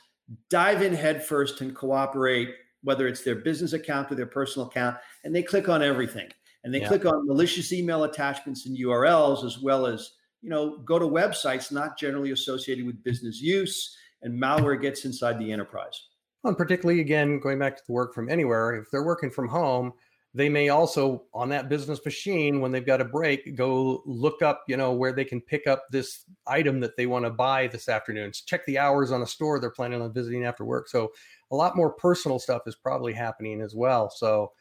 dive 0.49 0.83
in 0.83 0.95
headfirst 0.95 1.61
and 1.61 1.75
cooperate, 1.75 2.55
whether 2.83 3.07
it's 3.07 3.23
their 3.23 3.37
business 3.37 3.73
account 3.73 4.11
or 4.11 4.15
their 4.15 4.27
personal 4.27 4.69
account, 4.69 4.97
and 5.25 5.35
they 5.35 5.43
click 5.43 5.69
on 5.69 5.83
everything. 5.83 6.29
And 6.63 6.75
they 6.75 6.81
yeah. 6.81 6.89
click 6.89 7.07
on 7.07 7.27
malicious 7.27 7.73
email 7.73 8.05
attachments 8.05 8.67
and 8.67 8.77
URLs, 8.77 9.45
as 9.45 9.61
well 9.61 9.87
as 9.87 10.13
you 10.43 10.49
know, 10.49 10.79
go 10.79 10.99
to 10.99 11.07
websites 11.07 11.71
not 11.71 11.99
generally 11.99 12.31
associated 12.31 12.87
with 12.87 13.03
business 13.05 13.41
use, 13.41 13.97
and 14.23 14.41
malware 14.41 14.81
gets 14.81 15.05
inside 15.05 15.39
the 15.39 15.53
enterprise. 15.53 16.09
And 16.45 16.57
particularly, 16.57 17.01
again, 17.01 17.39
going 17.39 17.59
back 17.59 17.77
to 17.77 17.83
the 17.87 17.93
work 17.93 18.15
from 18.15 18.31
anywhere, 18.31 18.75
if 18.75 18.91
they're 18.91 19.05
working 19.05 19.31
from 19.31 19.49
home, 19.49 19.93
they 20.33 20.49
may 20.49 20.69
also 20.69 21.25
on 21.35 21.49
that 21.49 21.69
business 21.69 22.05
machine 22.05 22.61
when 22.61 22.71
they've 22.71 22.87
got 22.87 23.01
a 23.01 23.05
break 23.05 23.57
go 23.57 24.03
look 24.07 24.43
up 24.43 24.63
you 24.69 24.77
know 24.77 24.93
where 24.93 25.13
they 25.13 25.25
can 25.25 25.41
pick 25.41 25.67
up 25.67 25.85
this 25.91 26.25
item 26.47 26.81
that 26.81 26.97
they 26.97 27.07
want 27.07 27.25
to 27.25 27.31
buy 27.31 27.67
this 27.67 27.89
afternoon. 27.89 28.33
Check 28.47 28.65
the 28.67 28.79
hours 28.79 29.11
on 29.11 29.23
a 29.23 29.27
store 29.27 29.59
they're 29.59 29.71
planning 29.71 30.01
on 30.01 30.13
visiting 30.13 30.45
after 30.45 30.65
work. 30.65 30.89
So 30.89 31.13
a 31.51 31.57
lot 31.57 31.77
more 31.77 31.93
personal 31.93 32.39
stuff 32.39 32.63
is 32.67 32.77
probably 32.77 33.13
happening 33.13 33.61
as 33.61 33.75
well. 33.75 34.11
So 34.11 34.53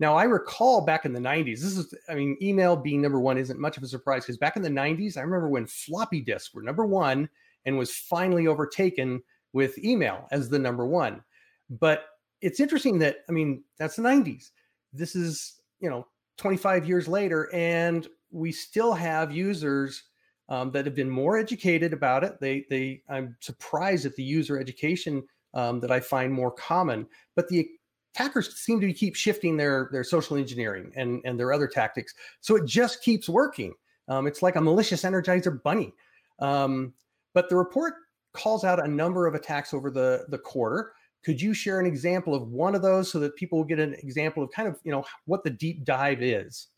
now 0.00 0.14
i 0.14 0.22
recall 0.22 0.84
back 0.84 1.04
in 1.04 1.12
the 1.12 1.18
90s 1.18 1.60
this 1.60 1.76
is 1.76 1.92
i 2.08 2.14
mean 2.14 2.36
email 2.40 2.76
being 2.76 3.02
number 3.02 3.18
one 3.18 3.36
isn't 3.36 3.58
much 3.58 3.76
of 3.76 3.82
a 3.82 3.88
surprise 3.88 4.22
because 4.22 4.36
back 4.38 4.56
in 4.56 4.62
the 4.62 4.68
90s 4.68 5.16
i 5.16 5.20
remember 5.20 5.48
when 5.48 5.66
floppy 5.66 6.20
disks 6.20 6.54
were 6.54 6.62
number 6.62 6.86
one 6.86 7.28
and 7.66 7.76
was 7.76 7.92
finally 7.92 8.46
overtaken 8.46 9.20
with 9.52 9.76
email 9.78 10.28
as 10.30 10.48
the 10.48 10.58
number 10.58 10.86
one. 10.86 11.22
But 11.68 12.04
it's 12.40 12.60
interesting 12.60 12.98
that 13.00 13.16
i 13.28 13.32
mean 13.32 13.64
that's 13.78 13.96
the 13.96 14.02
90s 14.02 14.50
this 14.92 15.14
is 15.14 15.60
you 15.80 15.88
know 15.88 16.06
25 16.38 16.86
years 16.86 17.08
later 17.08 17.48
and 17.52 18.08
we 18.30 18.52
still 18.52 18.92
have 18.92 19.32
users 19.32 20.04
um, 20.48 20.70
that 20.72 20.86
have 20.86 20.94
been 20.94 21.10
more 21.10 21.36
educated 21.36 21.92
about 21.92 22.24
it. 22.24 22.40
They, 22.40 22.64
they, 22.70 23.02
I'm 23.08 23.36
surprised 23.40 24.06
at 24.06 24.16
the 24.16 24.22
user 24.22 24.58
education 24.58 25.22
um, 25.54 25.80
that 25.80 25.90
I 25.90 26.00
find 26.00 26.32
more 26.32 26.50
common, 26.50 27.06
but 27.36 27.48
the 27.48 27.68
attackers 28.14 28.56
seem 28.58 28.80
to 28.80 28.92
keep 28.92 29.14
shifting 29.14 29.56
their 29.56 29.88
their 29.92 30.04
social 30.04 30.36
engineering 30.36 30.92
and 30.96 31.20
and 31.24 31.38
their 31.38 31.52
other 31.52 31.66
tactics, 31.66 32.14
so 32.40 32.56
it 32.56 32.66
just 32.66 33.02
keeps 33.02 33.28
working. 33.28 33.72
Um, 34.08 34.26
it's 34.26 34.42
like 34.42 34.56
a 34.56 34.60
malicious 34.60 35.02
Energizer 35.02 35.62
bunny. 35.62 35.92
Um, 36.38 36.94
but 37.34 37.48
the 37.48 37.56
report 37.56 37.94
calls 38.32 38.64
out 38.64 38.84
a 38.84 38.88
number 38.88 39.26
of 39.26 39.34
attacks 39.34 39.72
over 39.72 39.90
the 39.90 40.26
the 40.28 40.38
quarter. 40.38 40.92
Could 41.28 41.42
you 41.42 41.52
share 41.52 41.78
an 41.78 41.84
example 41.84 42.34
of 42.34 42.48
one 42.48 42.74
of 42.74 42.80
those 42.80 43.12
so 43.12 43.18
that 43.20 43.36
people 43.36 43.58
will 43.58 43.66
get 43.66 43.78
an 43.78 43.92
example 43.98 44.42
of 44.42 44.50
kind 44.50 44.66
of 44.66 44.80
you 44.82 44.90
know 44.90 45.04
what 45.26 45.44
the 45.44 45.50
deep 45.50 45.84
dive 45.84 46.22
is? 46.22 46.68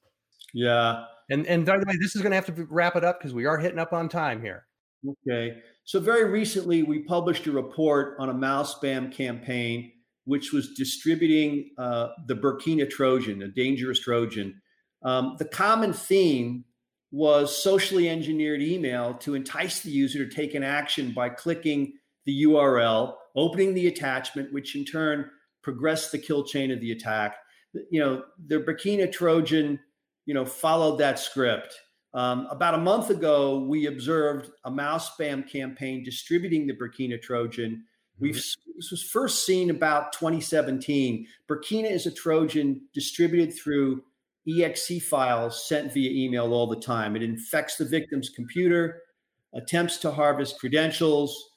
Yeah. 0.52 1.04
And 1.30 1.46
and 1.46 1.64
by 1.64 1.78
the 1.78 1.84
way, 1.86 1.94
this 2.00 2.16
is 2.16 2.20
going 2.20 2.32
to 2.32 2.34
have 2.34 2.46
to 2.46 2.66
wrap 2.68 2.96
it 2.96 3.04
up 3.04 3.20
because 3.20 3.32
we 3.32 3.46
are 3.46 3.58
hitting 3.58 3.78
up 3.78 3.92
on 3.92 4.08
time 4.08 4.42
here. 4.42 4.66
Okay. 5.08 5.58
So 5.84 6.00
very 6.00 6.28
recently, 6.28 6.82
we 6.82 6.98
published 6.98 7.46
a 7.46 7.52
report 7.52 8.16
on 8.18 8.28
a 8.28 8.34
mal 8.34 8.64
spam 8.64 9.12
campaign 9.12 9.92
which 10.24 10.52
was 10.52 10.74
distributing 10.74 11.70
uh, 11.78 12.08
the 12.26 12.34
Burkina 12.34 12.90
Trojan, 12.90 13.42
a 13.42 13.48
dangerous 13.48 14.00
Trojan. 14.00 14.60
Um, 15.04 15.36
the 15.38 15.44
common 15.44 15.92
theme 15.92 16.64
was 17.12 17.62
socially 17.62 18.08
engineered 18.08 18.62
email 18.62 19.14
to 19.14 19.36
entice 19.36 19.78
the 19.78 19.90
user 19.90 20.26
to 20.26 20.34
take 20.34 20.56
an 20.56 20.64
action 20.64 21.12
by 21.12 21.28
clicking 21.28 21.92
the 22.26 22.44
URL, 22.44 23.14
opening 23.36 23.74
the 23.74 23.88
attachment, 23.88 24.52
which 24.52 24.76
in 24.76 24.84
turn 24.84 25.30
progressed 25.62 26.12
the 26.12 26.18
kill 26.18 26.44
chain 26.44 26.70
of 26.70 26.80
the 26.80 26.92
attack. 26.92 27.36
You 27.90 28.00
know, 28.00 28.22
the 28.46 28.58
Burkina 28.58 29.10
Trojan, 29.10 29.78
you 30.26 30.34
know, 30.34 30.44
followed 30.44 30.98
that 30.98 31.18
script. 31.18 31.74
Um, 32.12 32.48
about 32.50 32.74
a 32.74 32.78
month 32.78 33.10
ago, 33.10 33.60
we 33.60 33.86
observed 33.86 34.50
a 34.64 34.70
mal 34.70 34.98
spam 34.98 35.48
campaign 35.48 36.02
distributing 36.02 36.66
the 36.66 36.74
Burkina 36.74 37.20
Trojan. 37.20 37.84
We've 38.18 38.34
mm-hmm. 38.34 38.70
this 38.76 38.90
was 38.90 39.02
first 39.02 39.46
seen 39.46 39.70
about 39.70 40.12
2017. 40.12 41.26
Burkina 41.48 41.90
is 41.90 42.06
a 42.06 42.10
Trojan 42.10 42.80
distributed 42.92 43.54
through 43.56 44.02
exe 44.48 45.00
files 45.08 45.68
sent 45.68 45.92
via 45.92 46.10
email 46.10 46.52
all 46.52 46.66
the 46.66 46.80
time. 46.80 47.14
It 47.14 47.22
infects 47.22 47.76
the 47.76 47.84
victim's 47.84 48.30
computer, 48.30 49.02
attempts 49.54 49.98
to 49.98 50.10
harvest 50.10 50.58
credentials, 50.58 51.49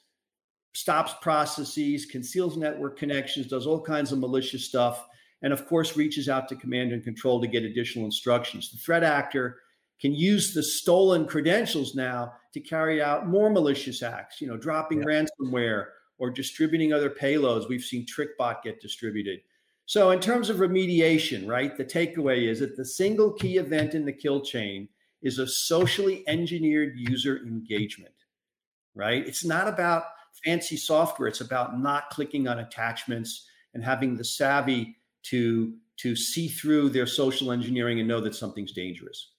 stops 0.74 1.14
processes, 1.22 2.04
conceals 2.04 2.56
network 2.56 2.98
connections, 2.98 3.46
does 3.46 3.66
all 3.66 3.80
kinds 3.80 4.12
of 4.12 4.18
malicious 4.18 4.64
stuff, 4.64 5.06
and 5.42 5.52
of 5.52 5.66
course, 5.66 5.96
reaches 5.96 6.28
out 6.28 6.48
to 6.48 6.56
command 6.56 6.92
and 6.92 7.02
control 7.02 7.40
to 7.40 7.46
get 7.46 7.62
additional 7.62 8.04
instructions. 8.04 8.70
The 8.70 8.78
threat 8.78 9.04
actor 9.04 9.58
can 10.00 10.14
use 10.14 10.52
the 10.52 10.62
stolen 10.62 11.26
credentials 11.26 11.94
now 11.94 12.32
to 12.52 12.60
carry 12.60 13.00
out 13.00 13.28
more 13.28 13.50
malicious 13.50 14.02
acts, 14.02 14.40
you 14.40 14.48
know, 14.48 14.56
dropping 14.56 14.98
yeah. 14.98 15.04
ransomware 15.40 15.86
or 16.18 16.30
distributing 16.30 16.92
other 16.92 17.10
payloads. 17.10 17.68
We've 17.68 17.82
seen 17.82 18.06
TrickBot 18.06 18.62
get 18.62 18.80
distributed. 18.80 19.40
So, 19.86 20.10
in 20.10 20.20
terms 20.20 20.50
of 20.50 20.56
remediation, 20.56 21.46
right, 21.46 21.76
the 21.76 21.84
takeaway 21.84 22.48
is 22.48 22.60
that 22.60 22.76
the 22.76 22.84
single 22.84 23.32
key 23.32 23.58
event 23.58 23.94
in 23.94 24.04
the 24.04 24.12
kill 24.12 24.40
chain 24.40 24.88
is 25.22 25.38
a 25.38 25.46
socially 25.46 26.24
engineered 26.26 26.94
user 26.96 27.38
engagement, 27.38 28.14
right? 28.94 29.26
It's 29.26 29.44
not 29.44 29.68
about 29.68 30.04
fancy 30.44 30.76
software, 30.76 31.28
it's 31.28 31.40
about 31.40 31.78
not 31.78 32.10
clicking 32.10 32.48
on 32.48 32.60
attachments 32.60 33.46
and 33.74 33.84
having 33.84 34.16
the 34.16 34.24
savvy 34.24 34.96
to 35.24 35.74
to 35.96 36.16
see 36.16 36.48
through 36.48 36.88
their 36.88 37.06
social 37.06 37.52
engineering 37.52 38.00
and 38.00 38.08
know 38.08 38.20
that 38.20 38.34
something's 38.34 38.72
dangerous. 38.72 39.30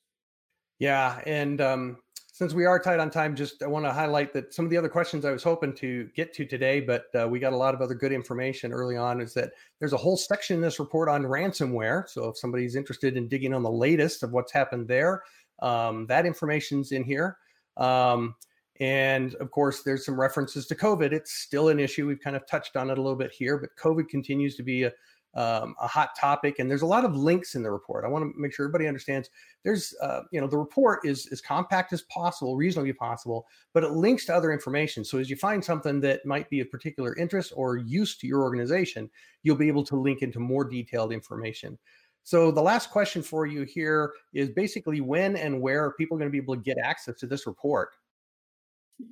Yeah, 0.79 1.21
and 1.25 1.59
um, 1.59 1.97
since 2.31 2.53
we 2.53 2.65
are 2.65 2.79
tight 2.79 2.99
on 2.99 3.09
time, 3.09 3.35
just 3.35 3.63
I 3.63 3.67
want 3.67 3.85
to 3.85 3.93
highlight 3.93 4.33
that 4.33 4.53
some 4.53 4.65
of 4.65 4.71
the 4.71 4.77
other 4.77 4.89
questions 4.89 5.23
I 5.23 5.31
was 5.31 5.43
hoping 5.43 5.73
to 5.75 6.09
get 6.15 6.33
to 6.33 6.45
today, 6.45 6.81
but 6.81 7.05
uh, 7.17 7.27
we 7.27 7.39
got 7.39 7.53
a 7.53 7.57
lot 7.57 7.73
of 7.73 7.81
other 7.81 7.93
good 7.93 8.11
information 8.11 8.73
early 8.73 8.97
on. 8.97 9.21
Is 9.21 9.33
that 9.35 9.51
there's 9.79 9.93
a 9.93 9.97
whole 9.97 10.17
section 10.17 10.57
in 10.57 10.61
this 10.61 10.79
report 10.79 11.07
on 11.07 11.23
ransomware. 11.23 12.09
So 12.09 12.29
if 12.29 12.37
somebody's 12.37 12.75
interested 12.75 13.15
in 13.15 13.29
digging 13.29 13.53
on 13.53 13.63
the 13.63 13.71
latest 13.71 14.21
of 14.21 14.33
what's 14.33 14.51
happened 14.51 14.87
there, 14.87 15.23
um, 15.61 16.07
that 16.07 16.25
information's 16.25 16.91
in 16.91 17.05
here. 17.05 17.37
Um, 17.77 18.35
and 18.79 19.35
of 19.35 19.51
course, 19.51 19.83
there's 19.83 20.05
some 20.05 20.19
references 20.19 20.65
to 20.67 20.75
COVID. 20.75 21.11
It's 21.11 21.33
still 21.33 21.69
an 21.69 21.79
issue. 21.79 22.07
We've 22.07 22.19
kind 22.19 22.35
of 22.35 22.45
touched 22.47 22.75
on 22.75 22.89
it 22.89 22.97
a 22.97 23.01
little 23.01 23.17
bit 23.17 23.31
here, 23.31 23.57
but 23.57 23.69
COVID 23.81 24.09
continues 24.09 24.55
to 24.55 24.63
be 24.63 24.83
a 24.83 24.91
um, 25.35 25.75
a 25.81 25.87
hot 25.87 26.11
topic, 26.17 26.59
and 26.59 26.69
there's 26.71 26.81
a 26.81 26.85
lot 26.87 27.03
of 27.03 27.15
links 27.15 27.55
in 27.55 27.63
the 27.63 27.69
report. 27.69 28.05
I 28.05 28.07
want 28.07 28.23
to 28.23 28.39
make 28.39 28.53
sure 28.53 28.65
everybody 28.65 28.87
understands. 28.87 29.29
There's, 29.63 29.93
uh, 30.01 30.21
you 30.31 30.39
know, 30.39 30.47
the 30.47 30.57
report 30.57 31.01
is 31.03 31.27
as 31.31 31.41
compact 31.41 31.91
as 31.91 32.03
possible, 32.03 32.55
reasonably 32.55 32.93
possible, 32.93 33.45
but 33.73 33.83
it 33.83 33.91
links 33.91 34.25
to 34.27 34.35
other 34.35 34.53
information. 34.53 35.03
So 35.03 35.17
as 35.17 35.29
you 35.29 35.35
find 35.35 35.63
something 35.63 35.99
that 36.01 36.25
might 36.25 36.49
be 36.49 36.61
of 36.61 36.71
particular 36.71 37.15
interest 37.17 37.51
or 37.55 37.75
use 37.75 38.17
to 38.19 38.27
your 38.27 38.43
organization, 38.43 39.09
you'll 39.43 39.57
be 39.57 39.67
able 39.67 39.83
to 39.85 39.97
link 39.97 40.21
into 40.21 40.39
more 40.39 40.63
detailed 40.63 41.11
information. 41.11 41.77
So 42.23 42.49
the 42.49 42.61
last 42.61 42.89
question 42.89 43.21
for 43.21 43.45
you 43.45 43.63
here 43.63 44.13
is 44.33 44.49
basically 44.49 45.01
when 45.01 45.35
and 45.35 45.61
where 45.61 45.83
are 45.83 45.93
people 45.93 46.17
going 46.17 46.29
to 46.29 46.31
be 46.31 46.41
able 46.41 46.55
to 46.55 46.61
get 46.61 46.77
access 46.81 47.19
to 47.19 47.27
this 47.27 47.45
report? 47.45 47.89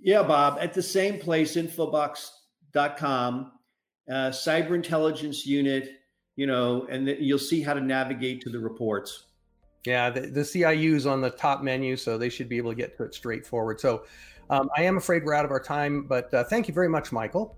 Yeah, 0.01 0.23
Bob, 0.23 0.57
at 0.59 0.73
the 0.73 0.83
same 0.83 1.19
place, 1.19 1.55
infoblox.com, 1.55 3.51
uh, 4.09 4.13
cyber 4.29 4.75
intelligence 4.75 5.45
unit 5.45 5.89
you 6.35 6.47
know, 6.47 6.87
and 6.89 7.05
th- 7.05 7.19
you'll 7.19 7.39
see 7.39 7.61
how 7.61 7.73
to 7.73 7.81
navigate 7.81 8.41
to 8.41 8.49
the 8.49 8.59
reports. 8.59 9.25
Yeah, 9.85 10.09
the, 10.09 10.21
the 10.21 10.41
CIU 10.41 10.95
is 10.95 11.05
on 11.05 11.21
the 11.21 11.29
top 11.29 11.61
menu, 11.61 11.95
so 11.95 12.17
they 12.17 12.29
should 12.29 12.49
be 12.49 12.57
able 12.57 12.71
to 12.71 12.75
get 12.75 12.97
to 12.97 13.03
it 13.03 13.13
straightforward. 13.13 13.79
So 13.79 14.05
um, 14.49 14.69
I 14.77 14.83
am 14.83 14.97
afraid 14.97 15.25
we're 15.25 15.33
out 15.33 15.45
of 15.45 15.51
our 15.51 15.59
time, 15.59 16.05
but 16.07 16.33
uh, 16.33 16.43
thank 16.45 16.67
you 16.67 16.73
very 16.73 16.89
much, 16.89 17.11
Michael. 17.11 17.57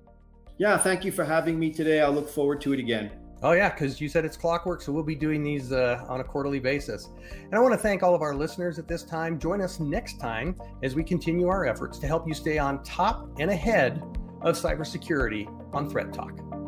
Yeah, 0.58 0.78
thank 0.78 1.06
you 1.06 1.12
for 1.12 1.24
having 1.24 1.60
me 1.60 1.72
today. 1.72 2.02
I 2.02 2.08
look 2.08 2.30
forward 2.30 2.62
to 2.62 2.74
it 2.74 2.80
again. 2.80 3.12
Oh, 3.44 3.52
yeah, 3.52 3.70
because 3.70 4.02
you 4.02 4.10
said 4.10 4.26
it's 4.26 4.38
clockwork, 4.38 4.82
so 4.82 4.92
we'll 4.92 5.04
be 5.04 5.16
doing 5.16 5.44
these 5.44 5.72
uh, 5.72 6.04
on 6.08 6.22
a 6.22 6.24
quarterly 6.24 6.60
basis. 6.60 7.10
And 7.44 7.54
I 7.54 7.60
want 7.60 7.74
to 7.74 7.78
thank 7.78 8.02
all 8.02 8.16
of 8.16 8.22
our 8.22 8.34
listeners 8.34 8.80
at 8.80 8.88
this 8.88 9.04
time. 9.04 9.38
Join 9.38 9.62
us 9.62 9.80
next 9.80 10.20
time 10.20 10.56
as 10.84 10.96
we 10.96 11.04
continue 11.04 11.48
our 11.48 11.66
efforts 11.66 12.00
to 12.00 12.08
help 12.08 12.28
you 12.28 12.34
stay 12.34 12.58
on 12.58 12.82
top 12.84 13.30
and 13.40 13.52
ahead 13.52 14.02
of 14.42 14.56
cybersecurity 14.56 15.48
on 15.74 15.90
Threat 15.90 16.14
Talk. 16.14 16.65